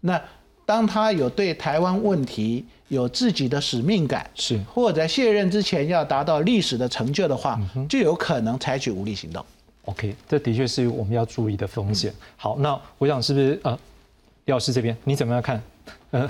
[0.02, 0.22] 那
[0.64, 9.44] 当他有对台湾问题有自己的使命感，是或者卸任之前要达到历史的成就的话，就有可能采取武力行动。
[9.86, 12.14] OK，这的确是我们要注意的风险。
[12.38, 13.78] 好，那我想是不是呃，
[14.46, 15.62] 李老师这边你怎么样看？
[16.16, 16.22] 呃，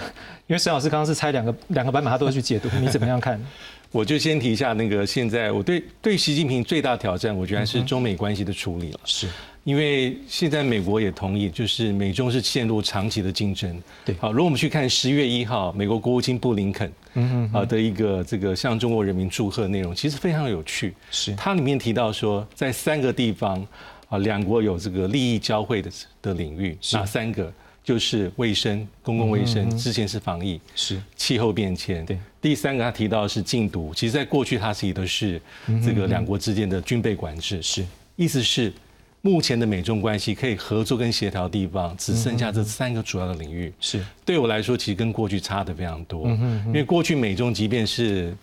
[0.48, 3.40] 因为沈老师刚刚是猜两个两个版本，他都会去解读，你怎么样看？
[3.92, 9.00] 我就先提一下那个，现在我对对习近平最大挑战，我觉得是中美关系的处理了。
[9.06, 9.28] 是，
[9.64, 13.80] 因为现在美国也同意，就是美中是陷入长期的竞争。
[14.04, 20.94] 对，好，如果我们去看十月一号美国国务卿布林肯，嗯嗯，啊的一个这个向中国人民祝贺内容，其实非常有趣。
[21.12, 23.66] 是，它里面提到说，在三个地方
[24.10, 25.92] 啊，两国有这个利益交汇的
[26.24, 27.54] 的领域，哪三个？
[27.86, 32.04] 就是卫生，公共卫生，之前是防疫，是气候变迁。
[32.04, 35.40] 对，第三个他提到的是禁毒，其实在过去他提的是
[35.86, 37.62] 这个两国之间的军备管制。
[37.62, 38.74] 是，意思是
[39.22, 43.72] 目前的美中关系可以合作跟协调地方只剩下这三个主要的领域。
[43.80, 46.24] 是，对我来说，其实跟过去差的非常多。
[46.26, 48.36] 嗯因为过去美中即便是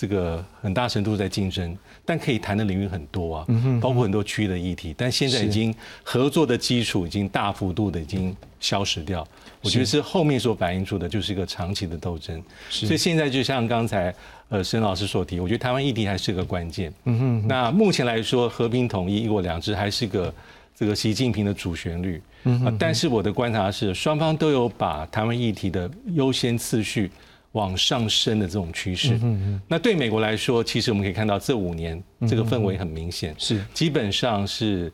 [0.00, 3.46] 这个很大程度在竞争，但可以谈的领域很多啊，
[3.82, 4.94] 包括很多区域的议题。
[4.96, 9.28] 但现在已经合作的基础已经大幅度的已经消失掉。
[9.60, 12.42] 我觉得是后面所反映出的就是一个长期的斗争。
[12.70, 14.14] 所以现在就像刚才
[14.48, 16.90] 呃沈老师所提，我觉得台湾议题还是个关键。
[17.04, 17.46] 嗯哼。
[17.46, 20.34] 那目前来说，和平统一、一国两制还是个
[20.74, 22.22] 这个习近平的主旋律。
[22.44, 27.10] 嗯但是我的观察是，双方都有把台湾议题的优先次序。
[27.52, 33.60] 往上升的这种趋势，嗯那对美国来说，其实我们可以看到这五年这个氛围很明显，是。
[33.74, 34.92] 基本上是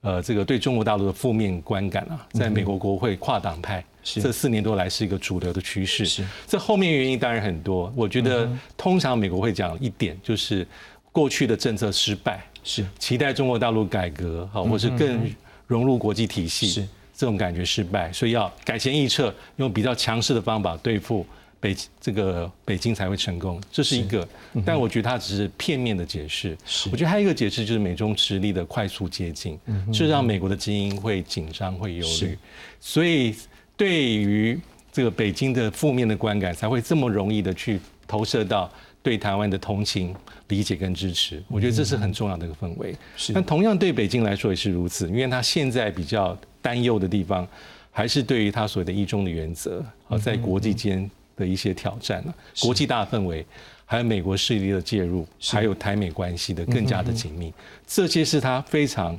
[0.00, 6.06] 呃这个对中国大陆的负面观感啊，在美国国会跨党派这四年多来是一个主流的趋势。
[6.06, 6.24] 是。
[6.46, 10.66] 这后面原因当然很多，我觉得通常美国会讲一点，就是
[11.12, 12.86] 过去的政策失败，是。
[12.98, 15.30] 期待中国大陆改革好，或是更
[15.66, 16.88] 融入国际体系，是。
[17.14, 21.26] 这种感觉失败，所以要改弦易辙，用比较强势的方法对付。
[21.60, 24.26] 北这个北京才会成功，这是一个，
[24.64, 26.56] 但我觉得它只是片面的解释。
[26.92, 29.58] 我觉得还有一个解释就是美中实力的快速接近，
[29.92, 32.38] 是让美国的精英会紧张、会忧虑，
[32.78, 33.34] 所以
[33.76, 34.58] 对于
[34.92, 38.70] 这个北京的负面的观感才会这么容易的去投射到
[39.02, 40.14] 对台湾的同情、
[40.46, 41.42] 理解跟支持。
[41.48, 42.94] 我觉得这是很重要的一个氛围。
[43.34, 47.46] 但同样对北京来说也是如此，因为他现在比较担忧的地方，
[47.90, 51.10] 还是对于他所谓的一中的原则啊，在国际间。
[51.38, 53.46] 的一些挑战了，国际大氛围，
[53.84, 57.52] 还有美国势力的介入，还有台美关系的更加的紧密，
[57.86, 59.18] 这些是他非常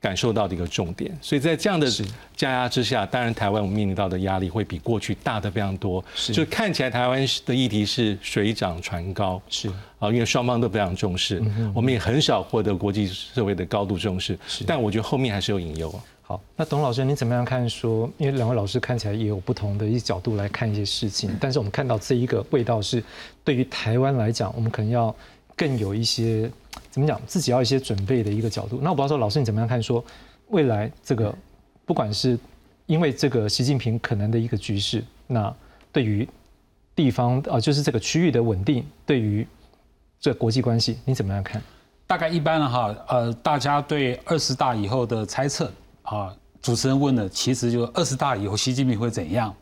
[0.00, 1.16] 感受到的一个重点。
[1.22, 1.90] 所以在这样的
[2.36, 6.04] 加压之下，当然台湾我们面临到的压力会比过去大的非常多。
[6.32, 9.70] 就看起来台湾的议题是水涨船高，是。
[9.98, 11.42] 啊，因为双方都非常重视，
[11.74, 14.38] 我们也很少获得国际社会的高度重视。
[14.66, 16.04] 但我觉得后面还是有隐忧啊。
[16.26, 17.68] 好，那董老师，你怎么样看？
[17.68, 23.04] 说，因为两位老师看起来也有不同的一些角度来看一些事情，但是我们看到这一个味道是，
[23.44, 25.14] 对于台湾来讲，我们可能要
[25.54, 26.50] 更有一些
[26.90, 28.80] 怎么讲，自己要一些准备的一个角度。
[28.80, 29.82] 那我不知道说，老师你怎么样看？
[29.82, 30.02] 说
[30.48, 31.34] 未来这个，
[31.84, 32.38] 不管是
[32.86, 35.54] 因为这个习近平可能的一个局势，那
[35.92, 36.26] 对于
[36.96, 39.46] 地方啊，就是这个区域的稳定，对于
[40.18, 41.60] 这国际关系，你怎么样看？
[42.06, 45.70] 大概一般的哈，呃，大家对二十大以后的猜测。
[46.04, 49.54] 啊，主持人问的其实就二十大以后习近平会怎样？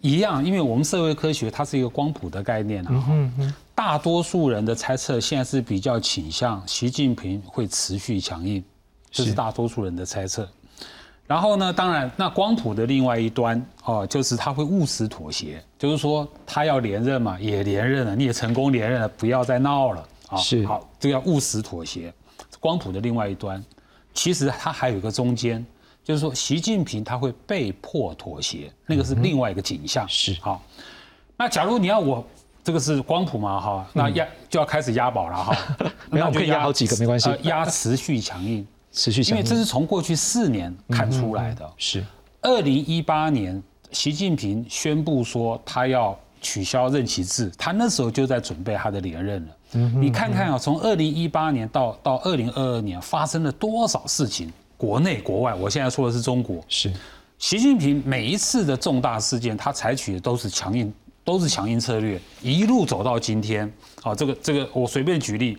[0.00, 3.04] 一样，因为我们社会科学它是一个光谱的概念啊。
[3.08, 3.54] 嗯嗯。
[3.74, 8.62] 大多数人的猜测现在是比较倾向习近平会持续强硬，
[9.10, 10.48] 这是大多数人的猜测。
[11.26, 20.36] 然后呢，当然，那光谱的另外一端哦，就是他会务实妥协，就是说他要连任嘛，也连任了，你也成功连任了，不要再闹了啊。
[20.36, 20.66] 是。
[20.66, 22.12] 好，这个要务实妥协。
[22.58, 23.64] 光谱的另外一端。
[24.14, 25.64] 其实它还有一个中间，
[26.04, 30.06] 就是说习近平他会被迫妥协，那个是另外一个景象。
[30.08, 30.62] 是好，
[31.36, 32.24] 那假如你要我
[32.64, 35.56] 这个是光谱嘛哈，那压就要开始押宝了哈。
[36.10, 37.30] 那我可以压好几个没关系。
[37.42, 41.68] 压持续强硬，持续强硬，因为这是从过去四年看出来的。
[41.76, 42.04] 是
[42.42, 49.56] 二零一八年，习近平宣布说他要取消任期制，他那时候就在准备他的连任了。
[49.98, 54.52] 你看看啊，从二零一八年到到二零二二年发生了多少事情？
[54.76, 56.62] 国内国外，我现在说的是中国。
[56.68, 56.92] 是，
[57.38, 60.92] 习近平每一次的重大事件，他采取的都是强硬，
[61.24, 63.72] 都是强硬策略，一路走到今天。
[64.02, 65.56] 好，这个这个，我随便举例，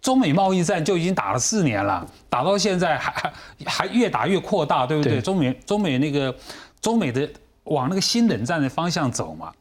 [0.00, 3.32] 中美贸易战就已经打了四年了，打到现在还还
[3.66, 5.20] 还越打越扩大，对不对？
[5.20, 6.34] 中美中美那个
[6.80, 7.28] 中美的
[7.64, 9.52] 往那个新冷战的方向走嘛。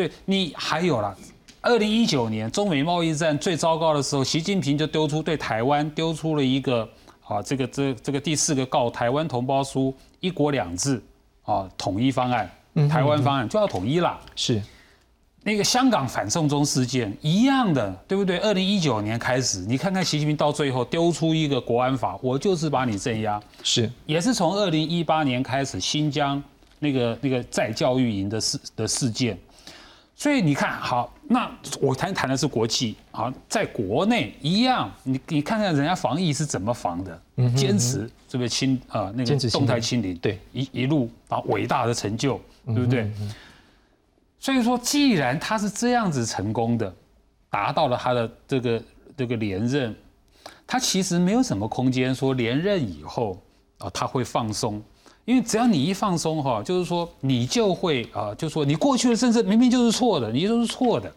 [0.00, 1.14] 对你还有了。
[1.60, 6.88] 二零一九年中美贸易战最糟糕的时候，习近平就丢出对台湾丢出了一个
[7.22, 11.02] 啊，这个这这个第四个告台湾同胞书，一国两制
[11.42, 12.50] 啊，统一方案，
[12.88, 14.18] 台湾方案就要统一了。
[14.34, 14.62] 是
[15.42, 18.38] 那个香港反送中事件一样的，对不对？
[18.38, 23.38] 二零一九年开始，你看看习近平到最后丢出一个国安法，我就是把你镇压。
[23.62, 26.42] 是也是从二零一八年开始，新疆
[26.78, 29.38] 那个那个在教育营的事的事件。
[30.20, 37.22] 所以你看好，那我谈谈的是国际啊，在国内一样，你你看看人家防疫是怎么防的，
[37.56, 43.10] 坚持这个清啊那个动态清零，对一一路啊伟大的成就，对不对？
[44.38, 46.94] 所以说，既然他是这样子成功的，
[47.48, 48.82] 达到了他的这个
[49.16, 49.96] 这个连任，
[50.66, 53.42] 他其实没有什么空间说连任以后
[53.78, 54.82] 啊他会放松。
[55.30, 61.12] 因为只要你一放松哈，就是说你就会啊，就说你过去的政策明明就是错的，你就是错的，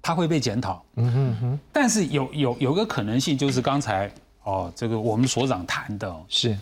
[0.00, 0.82] 他会被检讨。
[0.94, 1.60] 嗯哼哼。
[1.70, 4.10] 但是有有有个可能性，就是刚才
[4.44, 6.58] 哦，这个我们所长谈的是，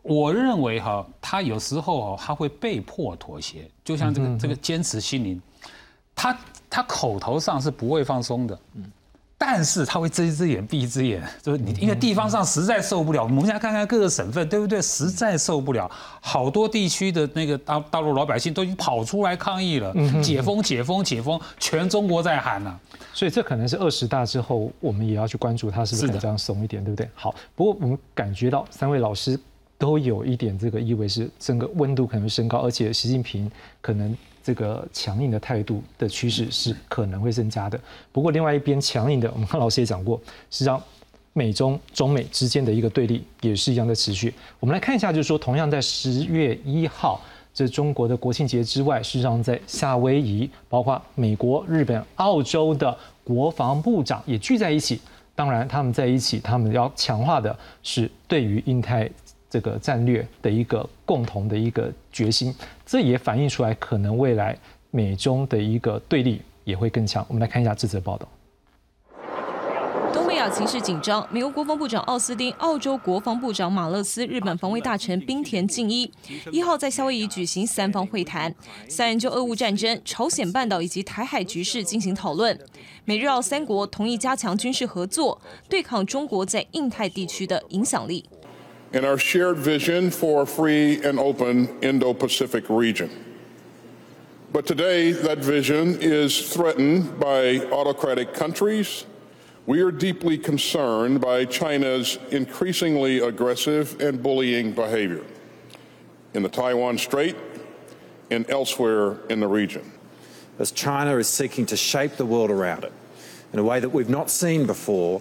[0.00, 5.42] 我认为哈，他有时候哦，他会被迫妥协，就像这个这个坚持心灵，
[6.14, 6.38] 他
[6.70, 8.90] 他口头上是不会放松的，嗯。
[9.46, 13.22] 但是他会睁一只眼闭一只眼，就是你，因为地方上实在受不了。
[13.22, 14.80] 我们现在看看各个省份，对不对？
[14.80, 15.88] 实在受不了，
[16.20, 22.80] 好多地区的那个大大陆老百姓都已经跑出来抗议了，解封、解封、解封，全中国在喊呢。
[23.12, 27.08] 所以这可能是二十大之后，我们也要去关注他是不是这样松一点，对不对？
[27.14, 29.38] 好，不过我们感觉到三位老师
[29.76, 33.50] 都有一点这个意味，是整个温度可能升高，而且习近平
[33.82, 34.16] 可能。
[34.44, 37.80] 这个强硬的态度的趋势是可能会增加的。
[38.12, 40.20] 不过，另外一边强硬的，我们看老师也讲过，
[40.50, 40.80] 实际上
[41.32, 44.34] 美中中美之间的一个对立也是一样的持续。
[44.60, 47.18] 我们来看一下，就是说，同样在十月一号，
[47.54, 55.00] 这中国的国庆节之外，事实上在夏威夷，包括美国、日本、澳洲的国防部长也聚在一起。
[55.34, 59.10] 当然，他们在一起，他们要强化的是对于印太。
[59.54, 62.52] 这个战略的一个共同的一个决心，
[62.84, 64.58] 这也反映出来可能未来
[64.90, 67.24] 美中的一个对立也会更强。
[67.28, 68.26] 我们来看一下这则报道。
[70.12, 76.10] 东亚形势紧张，美国国防部长奥斯汀、澳洲国防部长马勒斯、日本防卫大臣冰田敬一
[76.50, 78.52] 一号在夏威夷举行三方会谈，
[78.88, 82.58] 三人就俄乌战争、朝鲜半岛以及台海局势进行讨论。
[83.04, 88.24] 美日澳三国同意加强军事合作，对抗中国在印太地区的影响力。
[88.94, 93.10] And our shared vision for a free and open Indo Pacific region.
[94.52, 99.04] But today, that vision is threatened by autocratic countries.
[99.66, 105.24] We are deeply concerned by China's increasingly aggressive and bullying behavior
[106.34, 107.34] in the Taiwan Strait
[108.30, 109.90] and elsewhere in the region.
[110.60, 112.92] As China is seeking to shape the world around it
[113.52, 115.20] in a way that we've not seen before,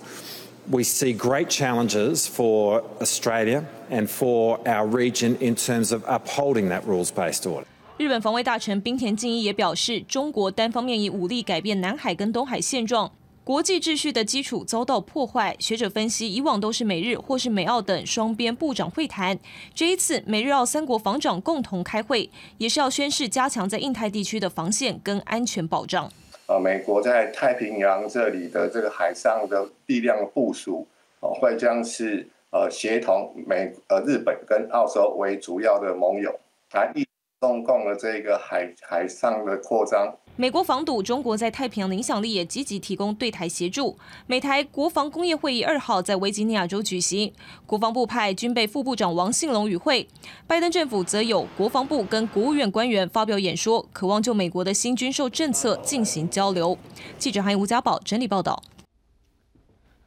[0.72, 6.82] we see great challenges for Australia and for our region in terms of upholding that
[6.86, 7.66] rules-based order.
[7.98, 13.12] 日本防卫大臣冰田敬一也表示，中国单方面以武力改变南海跟东海现状，
[13.44, 15.56] 国际秩序的基础遭到破坏。
[15.60, 19.38] 学者分析，以往都是美日或是美澳等双边部长会谈，
[19.76, 26.12] 这一次美日澳三国防长共同开会，也是要宣示加强在印太地区的防线跟安全保障。
[26.46, 30.86] 呃，美国在太平洋这里的这个海上的力量部署，
[31.22, 36.38] 哦，会将是呃协同美呃日本跟澳洲为主要的盟友
[36.74, 37.08] 来一
[37.40, 40.14] 中共的这个海海上的扩张。
[40.36, 43.96] 美国防堵中国在太平洋的影响力，也积极提供对台协助。
[44.26, 47.32] 美台国防工业会议二号在维吉尼亚州举行，
[47.68, 50.08] 国防部派军备副部长王信龙与会，
[50.48, 56.76] 拜登政府则有国防部跟国务院官员发表演说，渴望就美国的新军售政策进行交流。
[57.20, 58.64] 记者韩吴家宝整理报道。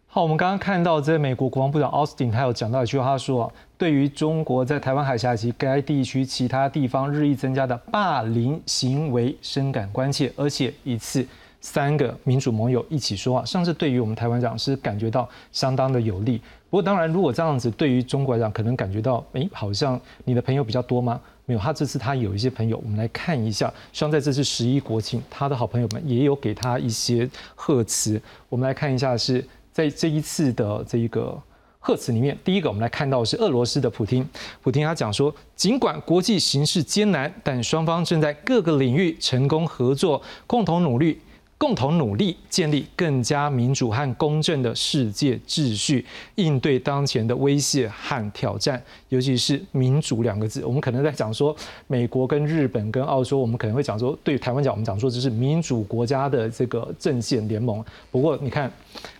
[0.09, 3.53] 好，我们刚刚看到这美国国防部长奥斯汀，他有讲到一句话，他说。
[3.79, 11.27] 对于中国在台湾海峡及该地区其他地方日益增加的霸凌行为深感关切，而且一次
[11.61, 16.39] 三个民主盟友一起说话，甚至对于我们台湾讲是感觉到相当的有利。
[16.71, 21.21] 不过当然，如果这样子对于中国来讲，可能感觉到哎，好像你的朋友比较多吗？
[21.45, 23.73] 没有，他这次他有一些朋友，我们来看一下。
[23.93, 28.19] 希望在这次十一国庆，他的好朋友们也有给他一些贺词。
[28.49, 31.39] 我们来看一下，是在这一次的这一个。
[31.87, 34.29] 贺词里面，第一个我们来看到是俄罗斯的普京。
[34.61, 41.17] 普京他讲说，尽管国际形势艰难，但双方正在各个领域成功合作，共同努力。
[41.59, 46.05] 共同努力建立更加民主和公正的世界秩序，
[46.35, 50.63] 应对当前的威胁和挑战，尤其是“民主”两个字。
[50.65, 57.83] 我们可能在讲说，美国跟日本跟澳洲，我们可能会讲说，对台湾讲，我们讲说这是民主国家的这个阵线联盟。
[58.11, 58.71] 不过，你看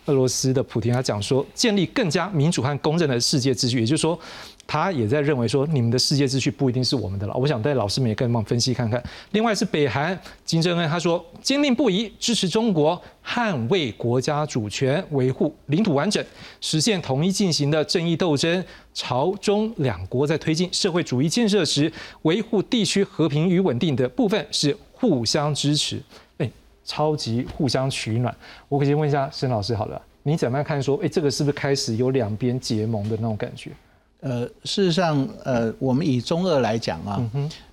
[0.05, 4.17] 俄罗斯的普京，他讲说，建立更加民主和公正的世界秩序，也就是说。
[4.67, 7.33] 他也在认为说，你们的世界秩序不一定是我们的了。
[7.35, 9.01] 我想带老师们也跟我们分析看看。
[9.31, 16.23] 另外是北韩金正恩，他说坚定不移支持中国捍卫国家主权、维护领土完整、
[16.59, 18.63] 实现统一进行的正义斗争。
[18.93, 21.89] 朝中两国在推进社会主义建设时，
[22.23, 26.01] 维护地区和平与稳定的部分是互相支持。
[26.39, 26.51] 哎，
[26.83, 28.35] 超级互相取暖。
[28.67, 33.69] 我可以先问一下申老师好了，你怎么样看说，哎，这个是不是开始有两边结盟的那种感觉？
[34.19, 37.23] 呃，事实上，呃，我们以中俄来讲啊，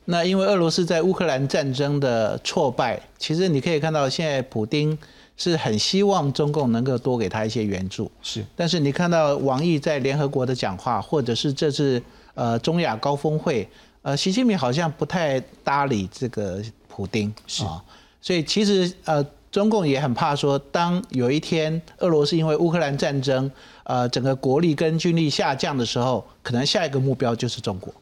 [0.05, 4.97] 那因为俄罗斯在乌克兰战争的挫败，其实你可以看到，现在普京
[5.39, 8.11] 是很希望中共能够多给他一些援助。
[8.21, 12.01] 是，但是你看到王毅在联合国的讲话，或者是这次
[12.35, 13.67] 呃中亚高峰会，
[14.03, 17.35] 呃，习近平好像不太搭理这个普丁。
[17.47, 17.83] 是啊，
[18.21, 23.51] 所以其实呃，中共也很怕说，当有一天俄罗斯因为乌克兰战争。
[23.85, 27.93] 呃，整个国力跟军力下降的时候，可能下一个目标就是中国，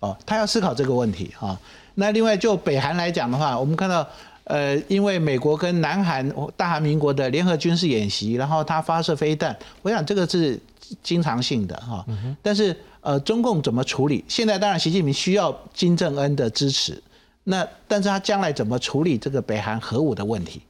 [0.00, 1.58] 哦，他要思考这个问题啊。
[1.96, 4.04] 那另外就北韩来讲的话，我们看到，
[4.44, 10.58] 呃，因为美国跟南韩、大韩民国的联合军事演习，然后他发射飞弹，我想这个是
[11.02, 12.04] 经常性的哈。
[12.42, 14.24] 但是呃，中共怎么处理？
[14.26, 17.02] 现在当然习近平需要金正恩的支持，
[17.44, 20.62] 那但是他将来怎么处理这个北韩核武的问题？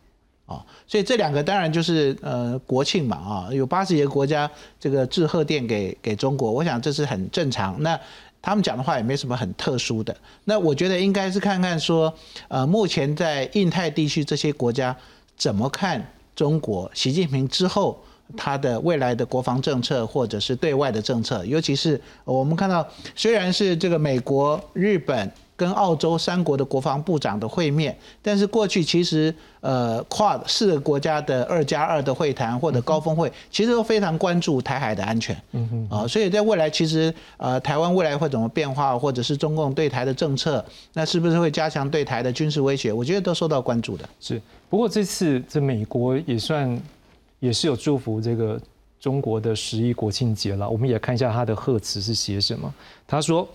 [0.46, 7.82] 啊，所以这两个当然就是呃国庆嘛啊，有八十几个国家这个致贺电给给中国，我想这是很正常。
[7.82, 7.98] 那
[8.42, 10.14] 他们讲的话也没什么很特殊的。
[10.44, 12.12] 那我觉得应该是看看说，
[12.48, 14.94] 呃，目前在印太地区这些国家
[15.34, 17.98] 怎么看中国，习近平之后
[18.36, 22.86] 他的未来的国防政策或者是对外的政策，尤其是我们看到
[23.16, 25.32] 虽然是这个美国、日本。
[25.56, 42.92] 跟澳洲三国的国防部长的会面，但是过去其实呃跨四个国家的二加二的会谈或者高峰会，其实都非常关注台海的安全，嗯哼啊，所以在未来其实呃台湾未来会怎么变化，或者是中共对台的政策，那是不是会加强对台的军事威胁？
[42.92, 44.08] 我觉得都受到关注的。
[44.20, 46.76] 是，不过这次这美国也算
[47.38, 48.60] 也是有祝福这个
[48.98, 52.74] 中国的十一国庆节了，我们也看一下他的贺词是写什么，
[53.06, 53.46] 他说。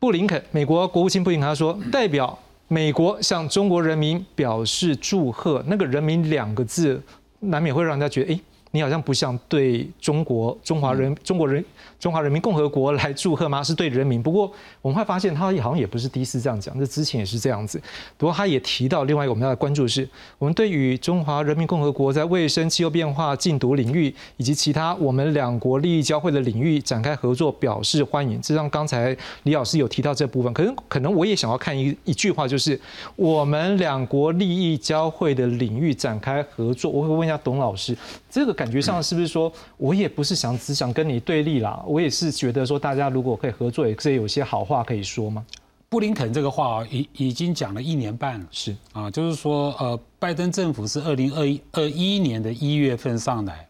[0.00, 2.36] 布林肯，美国国务卿布林肯他说，代表
[2.68, 5.62] 美国向中国人民表示祝贺。
[5.66, 7.00] 那个“人民”两个字，
[7.40, 8.40] 难免会让人家觉得，哎。
[8.72, 11.64] 你好像不像对中国中华人中国人
[11.98, 13.62] 中华人民共和国来祝贺吗？
[13.64, 14.22] 是对人民。
[14.22, 14.50] 不过
[14.80, 17.80] 我们会发现，他好像也不是第一次这样讲，这之前也是这样子。
[18.16, 20.08] 不过他也提到，另外一个我们要关注的是，
[20.38, 28.40] 我们对于中华人民共和国在卫生、气候变化、禁毒领域以及其他我们两国利益交汇的领域展开合作表示欢迎。
[28.40, 32.80] 这像刚才李老师有提到这部分，可能可能我也想要看一一句话，就是
[33.16, 36.90] 我们两国利益交汇的领域展开合作。
[36.90, 37.96] 我会问一下董老师，
[38.30, 38.56] 这个。
[38.60, 45.42] 感觉上是不是说，我也不是想只想跟你对立啦，我也是觉得说，大家如果可以合作，也可以有些好话可以说吗？
[45.88, 53.66] 布林肯这个话已已经讲了一年半了，是啊，就是说，呃，拜登政府是二零二一二一年的一月份上来，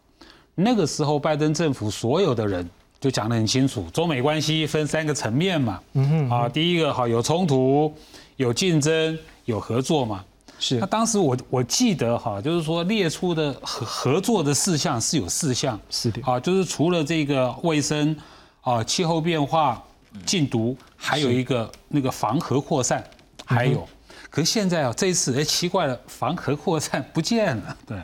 [0.57, 2.69] 那个时候拜登政府所有的人
[2.99, 7.95] 就讲得很清楚，中美关系分三个层面嘛，嗯哼，啊，第一个好有冲突，
[8.37, 10.25] 有竞争，有合作嘛。
[10.61, 18.15] 是，那当时我我记得哈，就是说列出的合合作的事项是有四项，是的，啊，就是除了这个卫生，
[18.61, 19.83] 啊，气候变化、
[20.27, 23.03] 禁毒，还有一个那个防核扩散，
[23.47, 23.89] 还有，
[24.29, 27.97] 可是现在啊，这一次哎奇怪了，防核扩散不见了， 对，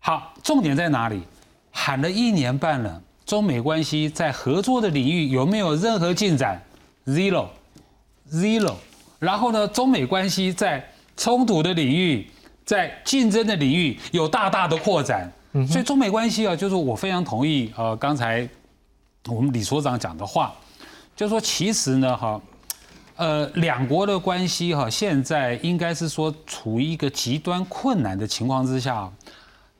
[0.00, 1.22] 好，重点在哪里？
[1.70, 6.58] 喊了一年半了，中美关系在合作的领域有没有任何进展
[7.04, 8.76] ？Zero，Zero，
[9.18, 12.26] 然后呢，中美关系在冲突的领域，
[12.64, 15.30] 在竞争的领域有大大的扩展，
[15.66, 18.46] 所以中美关系啊，就是我非常同意呃刚才
[19.28, 20.54] 我们李所长讲的话，
[21.16, 22.40] 就是说其实呢哈，
[23.16, 29.10] 呃两国的关系哈，现在应该是说处于一个极端困难的情况之下，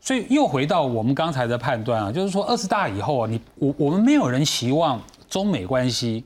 [0.01, 6.25] 所以又回到我们刚才的判断啊，就是说二十大以后啊，你我我们没有人希望中美关系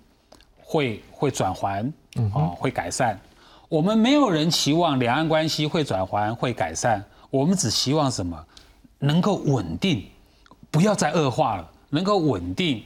[0.63, 1.93] 会会转环
[2.33, 3.19] 啊，会改善。
[3.71, 7.01] 我们没有人期望两岸关系会转圜、会改善，
[7.31, 8.37] 我们只希望什么？
[8.99, 10.05] 能够稳定，
[10.73, 12.83] 不要再恶化了，能够稳定，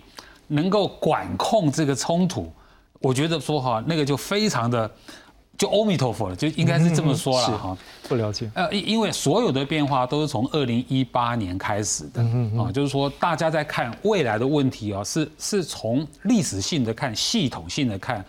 [0.46, 2.52] 能够管控这个冲突。
[3.00, 4.90] 我觉得说哈，那个就非常的。
[5.56, 7.76] 就阿弥陀佛了，就应该是这么说了哈。
[8.08, 8.50] 不了解。
[8.54, 12.22] 呃，因因为所有的变化都是从二零一八年开始的
[12.60, 18.22] 啊，就是说大家在看未来的问题啊，是是从历史性的看、系统性的看，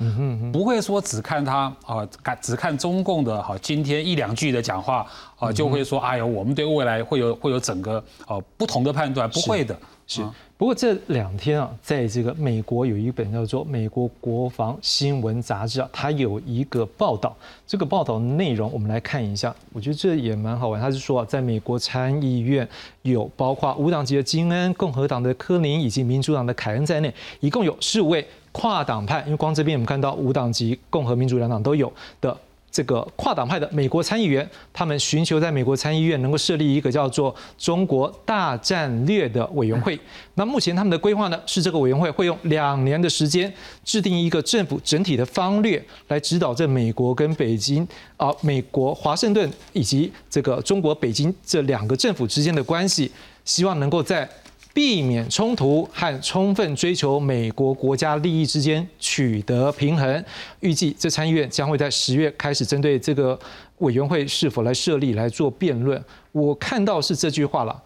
[0.51, 5.05] 不会说只看他啊，看只看中共的哈今天一两句的讲话
[5.37, 9.77] 啊，就会说哎呀，我们对未来会有会有整个呃不同的判断，不会的。
[10.07, 10.21] 是，
[10.55, 17.35] 不过这两天啊，在这个美国有一本叫做《美国国防新闻杂志》啊，它有一个报道。
[17.65, 20.79] 这个报道内容我们来看一下，我觉得这也蛮好玩。
[20.79, 22.67] 他是说啊，在美国参议院
[23.01, 29.23] 有包括无党籍的金恩、共和党的科林以及民主党的凯恩在内，一共有四位跨党派。
[29.25, 32.37] 因为光这边我们看到无党籍、共和、民主两党都有的。
[32.75, 39.97] 这个跨党派的美国参议员，他们寻求在美国参议院能够设立一个叫做“中国大战略”的委员会。
[40.33, 43.49] 那目前他们的规划呢，是这个委员会会用两年的时间
[43.85, 53.09] 制定一个政府整体的方略，来指导这美国跟北京啊，美国华盛顿以及这个中国北京这两个政府之间的关系，
[53.45, 54.29] 希望能够在。
[54.75, 60.25] 避免冲突和充分追求美国国家利益之间取得平衡。
[60.59, 63.39] 预计这参议院将会在十月开始针对这个
[63.77, 66.03] 委员会是否来设立来做辩论。
[66.33, 67.81] 我看到是这句话了，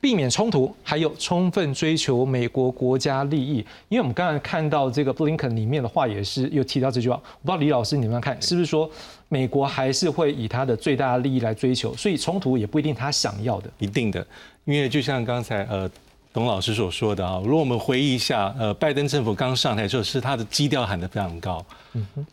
[0.00, 3.56] 避免冲突，还有充分追求美国国家利益。
[3.90, 7.16] 因为我们刚才看到这个布林肯里面的话，也是有提到这句话。
[7.42, 8.90] 我不知道李老师你们看是不是说，
[9.28, 13.68] 美国还是会以他的最大的利益来追求，所以冲突也不一定他想要的。
[13.78, 14.26] 一定的，
[14.64, 15.90] 因为就像刚才呃
[16.32, 21.64] 董老师所说的啊，如果我们回忆一下，呃，拜登政府刚上台时候，是他的基调喊得非常高，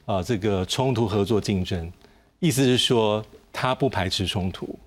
[0.06, 1.92] 啊，这个冲突、合作、竞争，
[2.40, 4.78] 意思是说他不排斥冲突。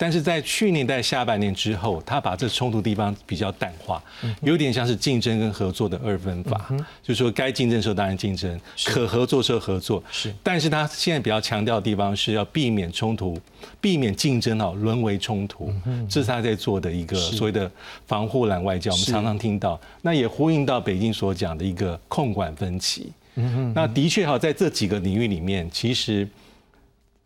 [0.00, 4.02] 但是在去年在下半年之后，他把这冲突地方比较淡化，
[4.40, 6.72] 有点像是竞争跟合作的二分法，
[7.02, 10.02] 就是说该竞争的时候当然竞争，可合作时候合作。
[10.10, 13.38] 是，但是他现在比较强调的地方是要避免冲突，
[13.78, 15.70] 避免竞争哈沦为冲突，
[16.08, 17.70] 这是他在做的一个所谓的
[18.06, 18.90] 防护栏外交。
[18.90, 23.12] 我们常常听到，那也呼应到北京所讲的一个控管分歧。
[23.34, 26.26] 嗯那的确哈，在这几个领域里面，其实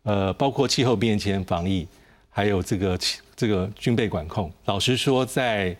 [0.03, 1.87] 呃，包括气候变迁、防疫。
[2.37, 2.99] 还有这个
[3.33, 5.73] 这个军备管控，老实说，在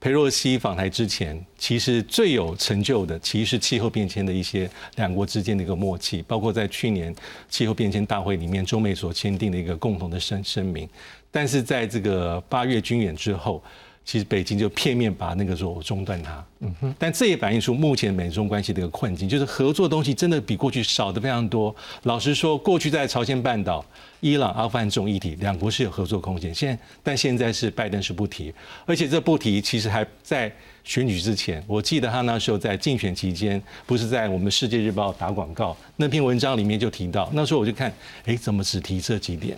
[0.00, 7.14] 佩洛西访台之前，其实最有成就的，其实是气候变迁的一些两国之间的一个默契，包括在去年
[7.48, 10.88] 气候变迁大会里面，中美所签订的一个共同的声声明。
[11.30, 13.62] 但是在这个八月军演之后。
[14.04, 21.74] 其实北京就片面把那个说中断它，嗯哼，但这也反映出目前美中关系的一个困境，就是合作东西真的比过去少的非常多。
[22.02, 23.84] 老实说，过去在朝鲜半岛、
[24.18, 26.52] 伊朗、阿富汗这种议题，两国是有合作空间。
[26.52, 28.52] 现在，但现在是拜登是不提，
[28.84, 31.62] 而且这不提，其实还在选举之前。
[31.68, 37.92] 我记得他那时候在竞选期间，不是在我们世界日报打广告那篇文章里面就提到，那时候我就看，
[38.24, 39.56] 哎，怎么只提这几点？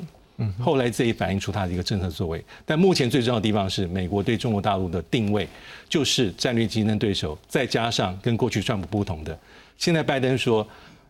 [0.59, 5.49] 后来这也反映出他的一个政策作为，但目前最重要的地方是美国对中国大陆的定位，
[5.89, 9.39] 就是战略竞争对手，再加上跟过去算不不同的。
[9.79, 10.67] 现在拜登说，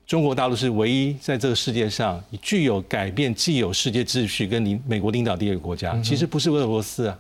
[0.06, 7.18] 中国大陆是唯一在这个世界上具有改变既有世界秩序跟领美国领导地位的国家，其实不是俄罗斯啊，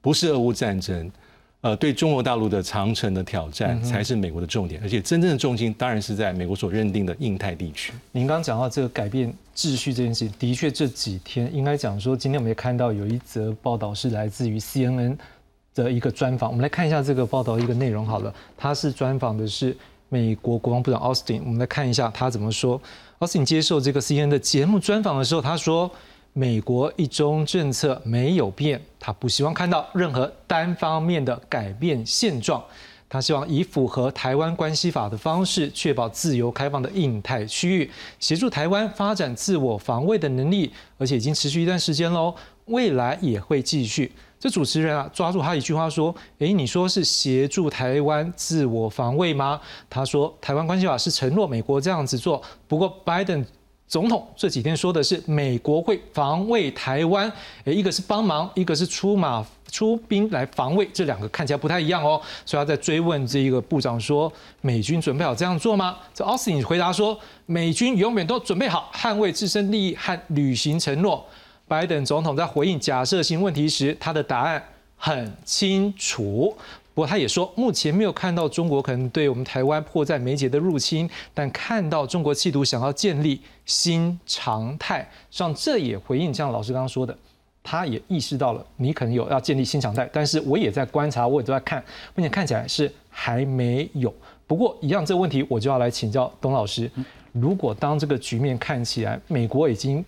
[0.00, 1.10] 不是俄乌战争。
[1.62, 7.92] 呃，对中国大陆的长城的挑战才是美国的重点，而且真正的重心当然是在美国所认定的印太地区。
[8.10, 15.16] 您刚刚讲到这个改变秩序这件事，的确这几天应该讲说，今天我们也看到有一则报道是来自于 CNN
[15.72, 19.76] 的一个专访，我们来看一下这个报道一个内容好了，他是专访的是
[20.08, 22.82] 美国国防部长 Austin，我们来看一下他怎么说。
[23.20, 25.88] Austin 接受这个 CNN 的节目专访的时候，他说。
[26.34, 32.62] 美国一中政策没有变，他不希望看到任何单方面的改变现状。
[33.08, 44.10] 他希望以符合台湾关系法的方式，确保自由开放的印太区域，协助台湾发展自我防卫的能力，而且已经持续一段时间喽，未来也会继续。
[44.40, 49.60] 这主持人啊，抓住他一句话说：“诶，你说是协助台湾自我防卫吗？”
[49.90, 53.44] 他说：“台湾关系法是承诺美国这样子做，不过拜登。”
[53.92, 57.30] 总统这几天说的是美国会防卫台湾，
[57.64, 62.18] 诶，一个是帮忙，一个是出马出兵来防卫，这两个看起来不太一样哦。
[62.46, 64.32] 所以他在追问这一个部长说，
[64.62, 65.98] 美军准备好这样做吗？
[66.14, 67.14] 这奥斯汀回答说，
[67.44, 71.22] 美军永远都准备好捍卫自身利益和履行承诺。
[71.68, 74.64] 拜登总统在回应假设性问题时，他的答案
[74.96, 76.56] 很清楚。
[76.94, 87.16] 不过他也说，目前没有看到中国可能对我们台湾迫在眉睫的入侵，但看到中国企图想要建立新常态，像这也回应像老师刚刚说的，
[87.62, 91.82] 他也意识到了你可能有要建立新常态，但是我也在观察，我也都在看，
[92.14, 94.12] 目前看起来是还没有。
[94.46, 96.90] 不过一样这个问题，我就要来请教董老师，
[97.32, 100.04] 如果当这个局面看起来，美国已经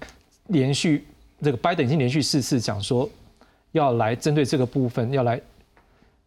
[0.49, 1.07] 连续
[1.41, 3.09] 这个拜登已经连续四次讲说
[3.73, 5.41] 要来针对这个部分要来。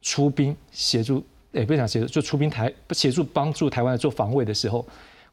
[0.02, 4.86] 出兵协助，也不想协助，就出兵台协助帮助台湾做防卫的时候，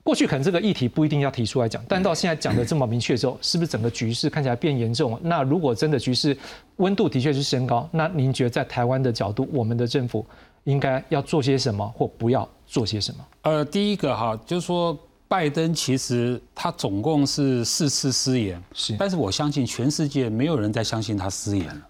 [0.02, 5.18] 过去可能这个议题不一定要提出来讲，但到现在讲的这么明确之后，是不是整个局势看起来变严重？
[5.22, 6.36] 那如果真的局势
[6.76, 10.24] 温度的确是升高，那您觉得在台湾的角度，我们的政府
[10.64, 13.24] 应该要做些什么，或不要做些什么？
[13.42, 21.80] 呃，第一个哈，就是说拜登其实他总共是四次失言，是，但是我相信全世界没有人再相信他失言了，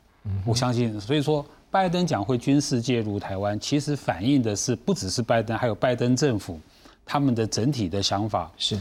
[0.45, 1.45] 我相信，所以说。
[1.75, 6.57] 拜登讲会军事介入台湾，其实反映的是不只是拜登，还有拜登政府
[7.05, 8.49] 他们的整体的想法。
[8.57, 8.81] 是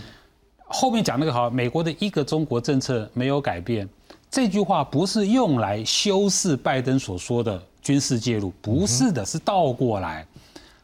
[0.59, 3.89] 后面讲那个好，美国的一个中国政策没有改变，
[4.29, 10.23] 这句话不是用来修饰拜登所说的军事介入，不是的，是倒过来。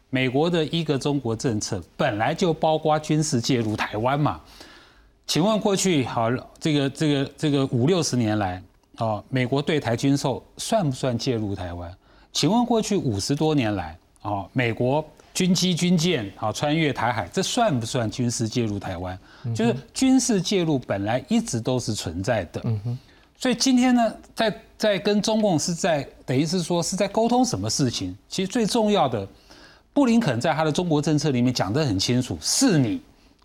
[0.08, 4.40] 美国的一个中国政策本来就包括军事介入台湾嘛？
[5.28, 8.60] 请问过去好这个这个这个五六十年来
[8.96, 11.88] 啊，美国对台军售算不算介入台湾？
[12.32, 15.04] 请问过去五十多年来啊，美国
[15.34, 19.18] 军机军舰啊穿越台海，这算不算军事介入台湾？
[19.54, 22.60] 就是军事介入本来一直都是存在的。
[22.64, 22.98] 嗯哼。
[23.38, 28.14] 所以今天呢，在在跟中共是在等于是说是在沟通什么事情？
[28.28, 29.26] 其实最重要的，
[29.94, 33.00] 布林肯在他的中国政策里面讲得很清楚，是你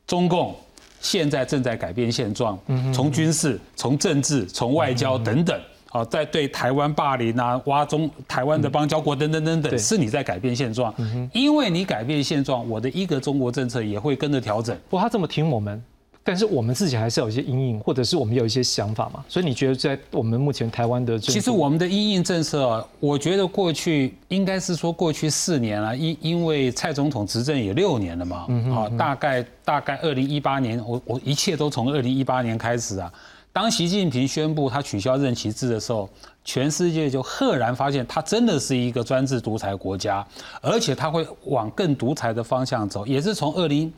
[0.06, 0.54] 中共
[1.00, 2.60] 现在正在改变现状，
[2.94, 5.58] 从军事、从政治、从外交等等。
[5.96, 10.93] 啊，在对台湾霸凌啊，挖中台湾的邦交国等等等等，是你在改变现状，
[11.32, 14.76] 因为你改变现状，我的一个中国政策也会跟着调整。
[14.89, 15.82] 不过他这么听我们，
[16.22, 19.24] 但是我们自己还是有一些阴影，或者是我们有一些想法嘛。
[19.30, 33.14] 所以你觉得在我们目前台湾的，其实我们的阴影政策，我觉得过去应该是说过去四年了，因因为蔡总统执政也六年了嘛，啊，大概大概二零一八年，我我一切都从二零一八年开始啊。
[33.56, 36.10] 当习近平宣布他取消任期制的时候，
[36.43, 40.28] 全世界就赫然发现他真的是一个专制独裁国家，
[40.62, 43.08] 而且他会往更独裁的方向走。
[43.08, 43.89] 也是从二零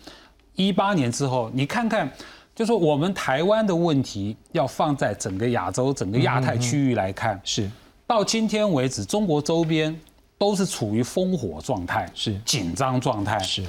[0.53, 2.07] 一八年之后，你看看，
[2.53, 7.67] 就说我们台湾的问题要放在整个亚洲、整个亚太区域来看，是
[8.05, 9.99] 到今天为止，中国周边
[10.37, 13.65] 都是处于烽火状态，是紧张状态，是。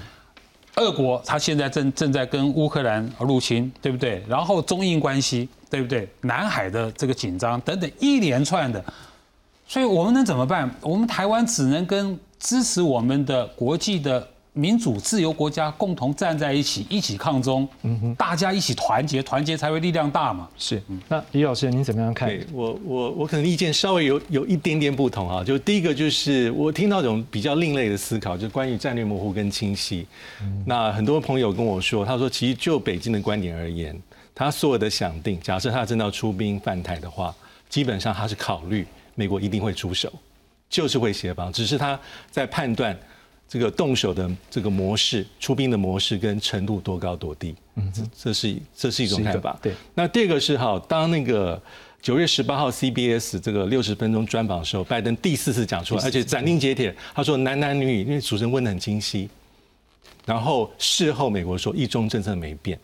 [0.78, 4.24] 俄国他现在正正在跟乌克兰入侵，对不对？
[4.28, 6.08] 然后中印关系，对不对？
[6.22, 8.82] 南海的这个紧张等等一连串的，
[9.66, 10.70] 所以我们能怎么办？
[10.80, 14.26] 我们台湾只能跟支持我们的国际的。
[14.58, 20.48] 民主自由国家共同站在一起，一起抗中，嗯哼，大家一起团结，团结才会力量大嘛。
[20.58, 22.36] 是，那李老师您怎么样看？
[22.52, 25.44] 我我我可能意见稍微有有一点点不同啊。
[25.44, 30.04] 就第一个就是我听到一种比较另类的思考，就关于战略模糊跟清晰。
[30.66, 33.96] 那很多朋友跟我说，他说其实就北京的观点而言，
[34.34, 37.32] 他所有的想定，假设他真的要出兵犯台的话，
[37.68, 38.84] 基本上他是考虑
[39.14, 40.12] 美国一定会出手，
[40.68, 41.96] 就是会协防，只是他
[42.28, 42.98] 在判断。
[43.48, 49.58] 这个动手的这个模式、出兵的模式跟程度多高多低，嗯，这这是这是一种看法。
[49.62, 51.60] 对，那第二个是哈，当那个
[52.02, 59.28] 九月十八号 CBS 这个六十分钟专访的时候，拜登第四次讲出来，而且斩钉截铁，他说男男女女，因为主持人问的很清晰。
[60.26, 62.78] 然后事后美国说一中政策没变。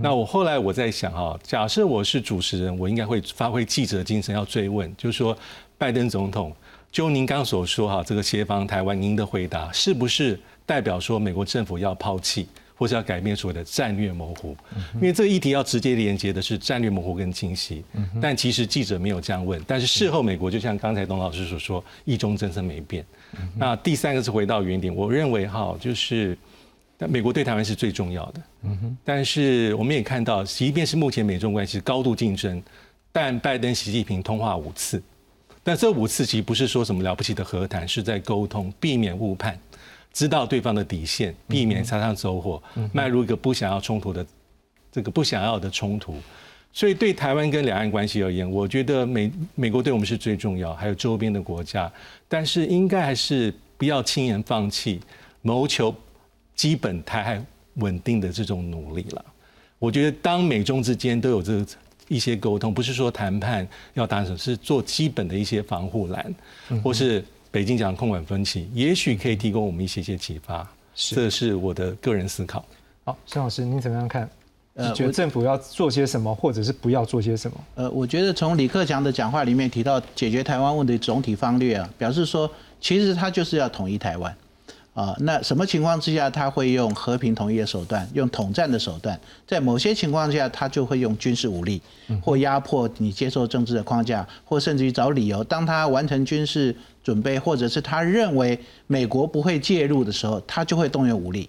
[0.00, 5.36] 那我后来我在想哈，假设我是主持人，我应该会发挥记者精神要追问，就是说
[5.76, 6.50] 拜登总统。
[6.90, 14.56] 就您刚所说哈，这个协防台湾，您的回答是不是代表说美国政府要抛弃，或是要改变所谓的战略模糊？
[14.94, 17.84] 因为这个议题要直接连接的是战略模糊跟清晰。
[18.20, 23.04] 但其实记者没有这样问，但是事后美国就像刚才董老师所说，一中政策没变。
[23.54, 26.36] 那第三个是回到原点，我认为哈，就是
[26.98, 28.40] 美国对台湾是最重要的。
[29.04, 32.60] 但是我们也看到，即便是目前美中关系高度竞争，
[33.12, 35.02] 但拜登、习近平通话五次。
[35.68, 39.60] 但这五次其实不是说什么了不起的和谈，是在沟通，避免误判，
[40.14, 44.26] 知道对方的底线，避免擦枪走火，迈入一个不想要冲突的
[44.90, 46.16] 这个不想要的冲突。
[46.72, 51.92] 所以对台湾跟两岸关系而言，我觉得美美国对我们是最重要，还有周边的国家。
[52.26, 54.98] 但是应该还是不要轻言放弃
[55.42, 55.94] 谋求
[56.54, 57.44] 基本台海
[57.74, 59.22] 稳定的这种努力了。
[59.78, 61.66] 我觉得当美中之间都有这个。
[62.08, 66.34] 一些沟通不是说谈判要达成，是做基本的一些防护栏，
[66.82, 70.68] 或是北京讲控管分歧，也许可以提供我们一些些启发。
[70.94, 72.64] 这是我的个人思考。
[73.04, 74.28] 好，孙老师，您怎么样看？
[74.74, 77.56] 呃，觉得政府要做些什么，或者是不要做些什么？
[77.74, 82.50] 呃，我觉得从李克强的讲话里面提到解决台湾问题总体方略啊，表示说
[82.80, 84.34] 其实他就是要统一台湾。
[84.98, 89.16] 啊，那什么情况之下他会用和平统一的手段，用统战的手段？
[89.46, 91.80] 在某些情况下，他就会用军事武力，
[92.20, 95.44] 或压迫你接受政治的框架，或甚至于找理由。
[95.44, 96.74] 当他完成军事
[97.04, 101.48] 准备，或者是他认为美国不会介入的时候，他就会动用武力。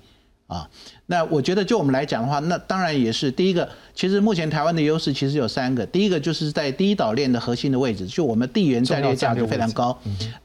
[0.50, 0.68] 啊，
[1.06, 3.70] 那我觉得就我们来讲的话，那当然也是第一个。
[3.94, 9.96] 其实目前台湾的优势其实有三个，第一个就是在第一岛链的核心的位置，就我们地缘战略价值非常高。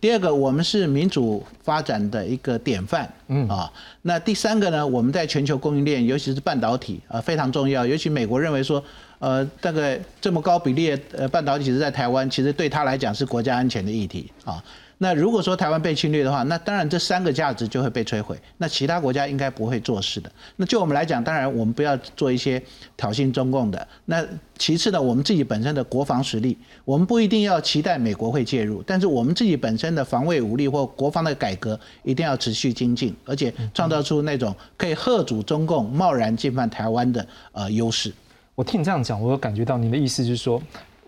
[0.00, 3.11] 第二个，我们是民主发展的一个典范。
[3.28, 7.86] 嗯啊，那第三个呢，我们在全球供应链，尤其是半导体啊非常重要。
[7.86, 8.84] 尤其美国认为说，
[9.20, 14.62] 呃，大概这么高比例呃半导体是在台湾，其实对他来讲是国家安全的议题啊。
[15.05, 18.34] 那如果说台湾被侵略的话，那当然这三个价值就会被摧毁。
[18.57, 20.32] 那其他国家应该不会做事的。
[20.57, 22.62] 那就我们来讲，当然我们不要做一些
[22.96, 23.86] 挑衅中共的。
[24.07, 24.24] 那
[24.57, 38.11] 其次呢，我们自己本身的国防实力，我们不一定要期待美国会介入，但是我们自己本身的防卫武力或国防的改革一定要持续精进，而且创造出那种可以吓阻中共贸然进犯台湾的呃优势。
[38.55, 40.62] 我听你这样讲，我有感觉到您的意思就是说。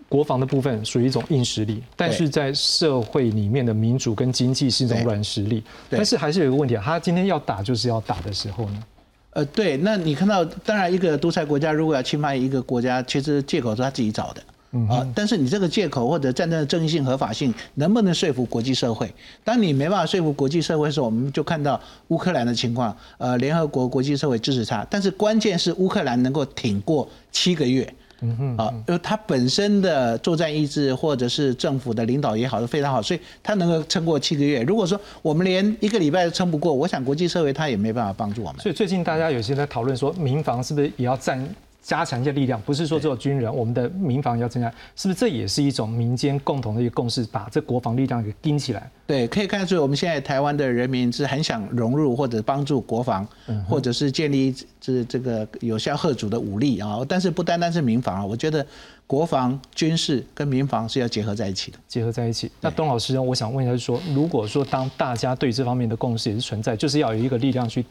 [0.09, 5.63] 国防的部分属于一种硬实力，但是在社会里面的民主跟经济是一种软实力。
[5.89, 8.83] 但是还是有一个问题啊，他今天要打就是要打的时候呢？
[9.31, 14.41] 呃，对，那你看到，当然一个独裁国家如果要侵犯一个国家，其实借口是他自己找的。
[14.89, 19.11] 啊，但是你这个借口或者战争的正义性、合法性，能不能说服国际社会？
[19.43, 21.79] 当你没办法说服国际社会的时候，我们就看到
[22.09, 27.91] 乌克兰的情况，呃，联合国国际社会支持他，但是关键是乌克兰能够挺过七个月。
[28.21, 34.61] 嗯哼，啊，因为他本身的作战意志或者是政府的领导也好，是非常好，所以他能够撑过七个月。
[34.63, 38.61] 如果说我们连一个礼拜都撑不过，我想国际社会他也没办法帮助我们。
[38.61, 41.47] 所以最近大家有些在讨论说，民防是不是也要占？
[41.87, 48.91] 加强一些力量，不是说只有军人，我们的民防要增加，是不是这也是一种民间共同的一个共识，把这国防力量给盯起来？
[49.05, 53.25] 对，可以看出我们现在台湾的人民是很想融入或者帮助国防，
[53.69, 56.99] 或者是建立这这个有效贺主的武力啊。
[57.07, 58.67] 但是不单单是民防啊，我觉得
[59.07, 62.51] 国防军事跟民防是要结合在一起的，结合在一起。
[62.59, 67.85] 那董老师，我想问一下，是说如果说当大家对这方面的共识也是存在，就是要有一个力量去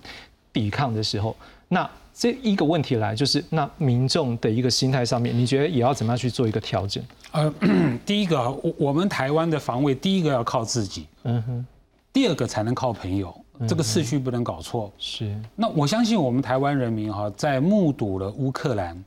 [0.53, 1.35] 抵抗的时候，
[1.69, 1.89] 那。
[2.19, 7.05] 这一个问题来，就是那民众的一个心态上面，你觉得也要怎么样去做一个调整？
[7.33, 7.53] 呃，
[8.07, 11.67] 第一个，我我们台湾的防卫，第一个要靠自己，嗯哼，
[12.15, 13.39] 第二个才能靠朋友，
[13.69, 14.91] 这个次序不能搞错。
[14.97, 15.39] 是。
[15.55, 19.05] 那我相信我们台湾人民哈，在目睹了乌克兰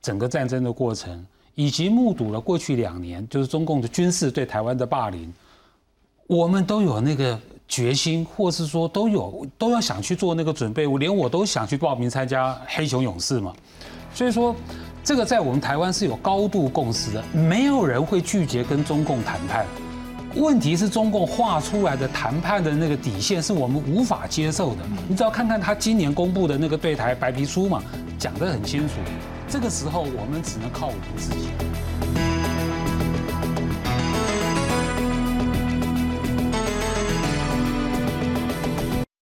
[0.00, 5.30] 整个战争的过程，以及目睹了过去两年就是中共的军事对台湾的霸凌，
[6.26, 7.38] 我们都有那个。
[7.68, 13.52] 决心，或是说都有都要想去做那个准备，我连我都想去报名参加黑熊勇士嘛。
[14.14, 14.54] 所以说，
[15.04, 19.66] 这个在我们台湾是有高度共识的，没有人会拒绝跟中共谈判。
[20.36, 24.82] 问题是中共画出来的谈判的那个底线是我们无法接受的。
[25.08, 27.82] 你只要看看他今年公布的那个对台白皮书嘛，
[28.18, 28.94] 讲得很清楚。
[29.48, 32.25] 这个时候我们只能靠我们自己。